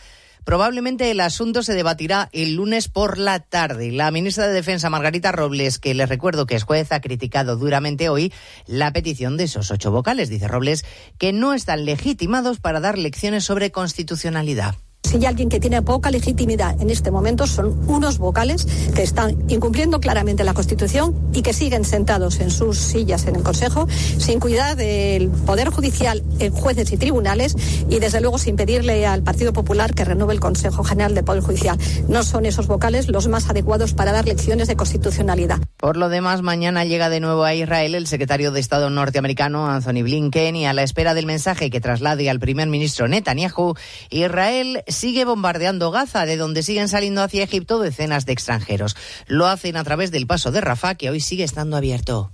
Probablemente 0.46 1.10
el 1.10 1.18
asunto 1.18 1.64
se 1.64 1.74
debatirá 1.74 2.28
el 2.30 2.54
lunes 2.54 2.86
por 2.86 3.18
la 3.18 3.40
tarde. 3.40 3.90
La 3.90 4.12
ministra 4.12 4.46
de 4.46 4.54
Defensa, 4.54 4.88
Margarita 4.88 5.32
Robles, 5.32 5.80
que 5.80 5.92
les 5.92 6.08
recuerdo 6.08 6.46
que 6.46 6.54
es 6.54 6.62
juez, 6.62 6.92
ha 6.92 7.00
criticado 7.00 7.56
duramente 7.56 8.08
hoy 8.08 8.32
la 8.64 8.92
petición 8.92 9.36
de 9.36 9.42
esos 9.42 9.72
ocho 9.72 9.90
vocales. 9.90 10.28
Dice 10.28 10.46
Robles 10.46 10.84
que 11.18 11.32
no 11.32 11.52
están 11.52 11.84
legitimados 11.84 12.60
para 12.60 12.78
dar 12.78 12.96
lecciones 12.96 13.42
sobre 13.42 13.72
constitucionalidad. 13.72 14.76
Si 15.06 15.18
hay 15.18 15.26
alguien 15.26 15.48
que 15.48 15.60
tiene 15.60 15.82
poca 15.82 16.10
legitimidad 16.10 16.80
en 16.82 16.90
este 16.90 17.12
momento 17.12 17.46
son 17.46 17.78
unos 17.86 18.18
vocales 18.18 18.66
que 18.92 19.04
están 19.04 19.36
incumpliendo 19.48 20.00
claramente 20.00 20.42
la 20.42 20.52
Constitución 20.52 21.14
y 21.32 21.42
que 21.42 21.52
siguen 21.52 21.84
sentados 21.84 22.40
en 22.40 22.50
sus 22.50 22.76
sillas 22.76 23.24
en 23.28 23.36
el 23.36 23.44
Consejo 23.44 23.86
sin 23.88 24.40
cuidar 24.40 24.74
del 24.74 25.28
Poder 25.28 25.70
Judicial 25.70 26.24
en 26.40 26.52
jueces 26.52 26.90
y 26.90 26.96
tribunales 26.96 27.54
y 27.88 28.00
desde 28.00 28.20
luego 28.20 28.36
sin 28.38 28.56
pedirle 28.56 29.06
al 29.06 29.22
Partido 29.22 29.52
Popular 29.52 29.94
que 29.94 30.04
renueve 30.04 30.34
el 30.34 30.40
Consejo 30.40 30.82
General 30.82 31.14
del 31.14 31.22
Poder 31.22 31.44
Judicial. 31.44 31.78
No 32.08 32.24
son 32.24 32.44
esos 32.44 32.66
vocales 32.66 33.06
los 33.06 33.28
más 33.28 33.48
adecuados 33.48 33.94
para 33.94 34.10
dar 34.10 34.26
lecciones 34.26 34.66
de 34.66 34.74
constitucionalidad. 34.74 35.60
Por 35.76 35.96
lo 35.96 36.08
demás, 36.08 36.42
mañana 36.42 36.84
llega 36.84 37.10
de 37.10 37.20
nuevo 37.20 37.44
a 37.44 37.54
Israel 37.54 37.94
el 37.94 38.08
secretario 38.08 38.50
de 38.50 38.58
Estado 38.58 38.90
norteamericano 38.90 39.68
Anthony 39.68 40.02
Blinken 40.02 40.56
y 40.56 40.66
a 40.66 40.72
la 40.72 40.82
espera 40.82 41.14
del 41.14 41.26
mensaje 41.26 41.70
que 41.70 41.80
traslade 41.80 42.28
al 42.28 42.40
primer 42.40 42.66
ministro 42.66 43.06
Netanyahu, 43.06 43.74
Israel 44.10 44.82
sigue 44.96 45.24
bombardeando 45.24 45.90
Gaza, 45.90 46.26
de 46.26 46.36
donde 46.36 46.62
siguen 46.62 46.88
saliendo 46.88 47.22
hacia 47.22 47.44
Egipto 47.44 47.78
decenas 47.78 48.26
de 48.26 48.32
extranjeros. 48.32 48.96
Lo 49.26 49.46
hacen 49.46 49.76
a 49.76 49.84
través 49.84 50.10
del 50.10 50.26
paso 50.26 50.50
de 50.50 50.60
Rafah, 50.60 50.96
que 50.96 51.10
hoy 51.10 51.20
sigue 51.20 51.44
estando 51.44 51.76
abierto. 51.76 52.32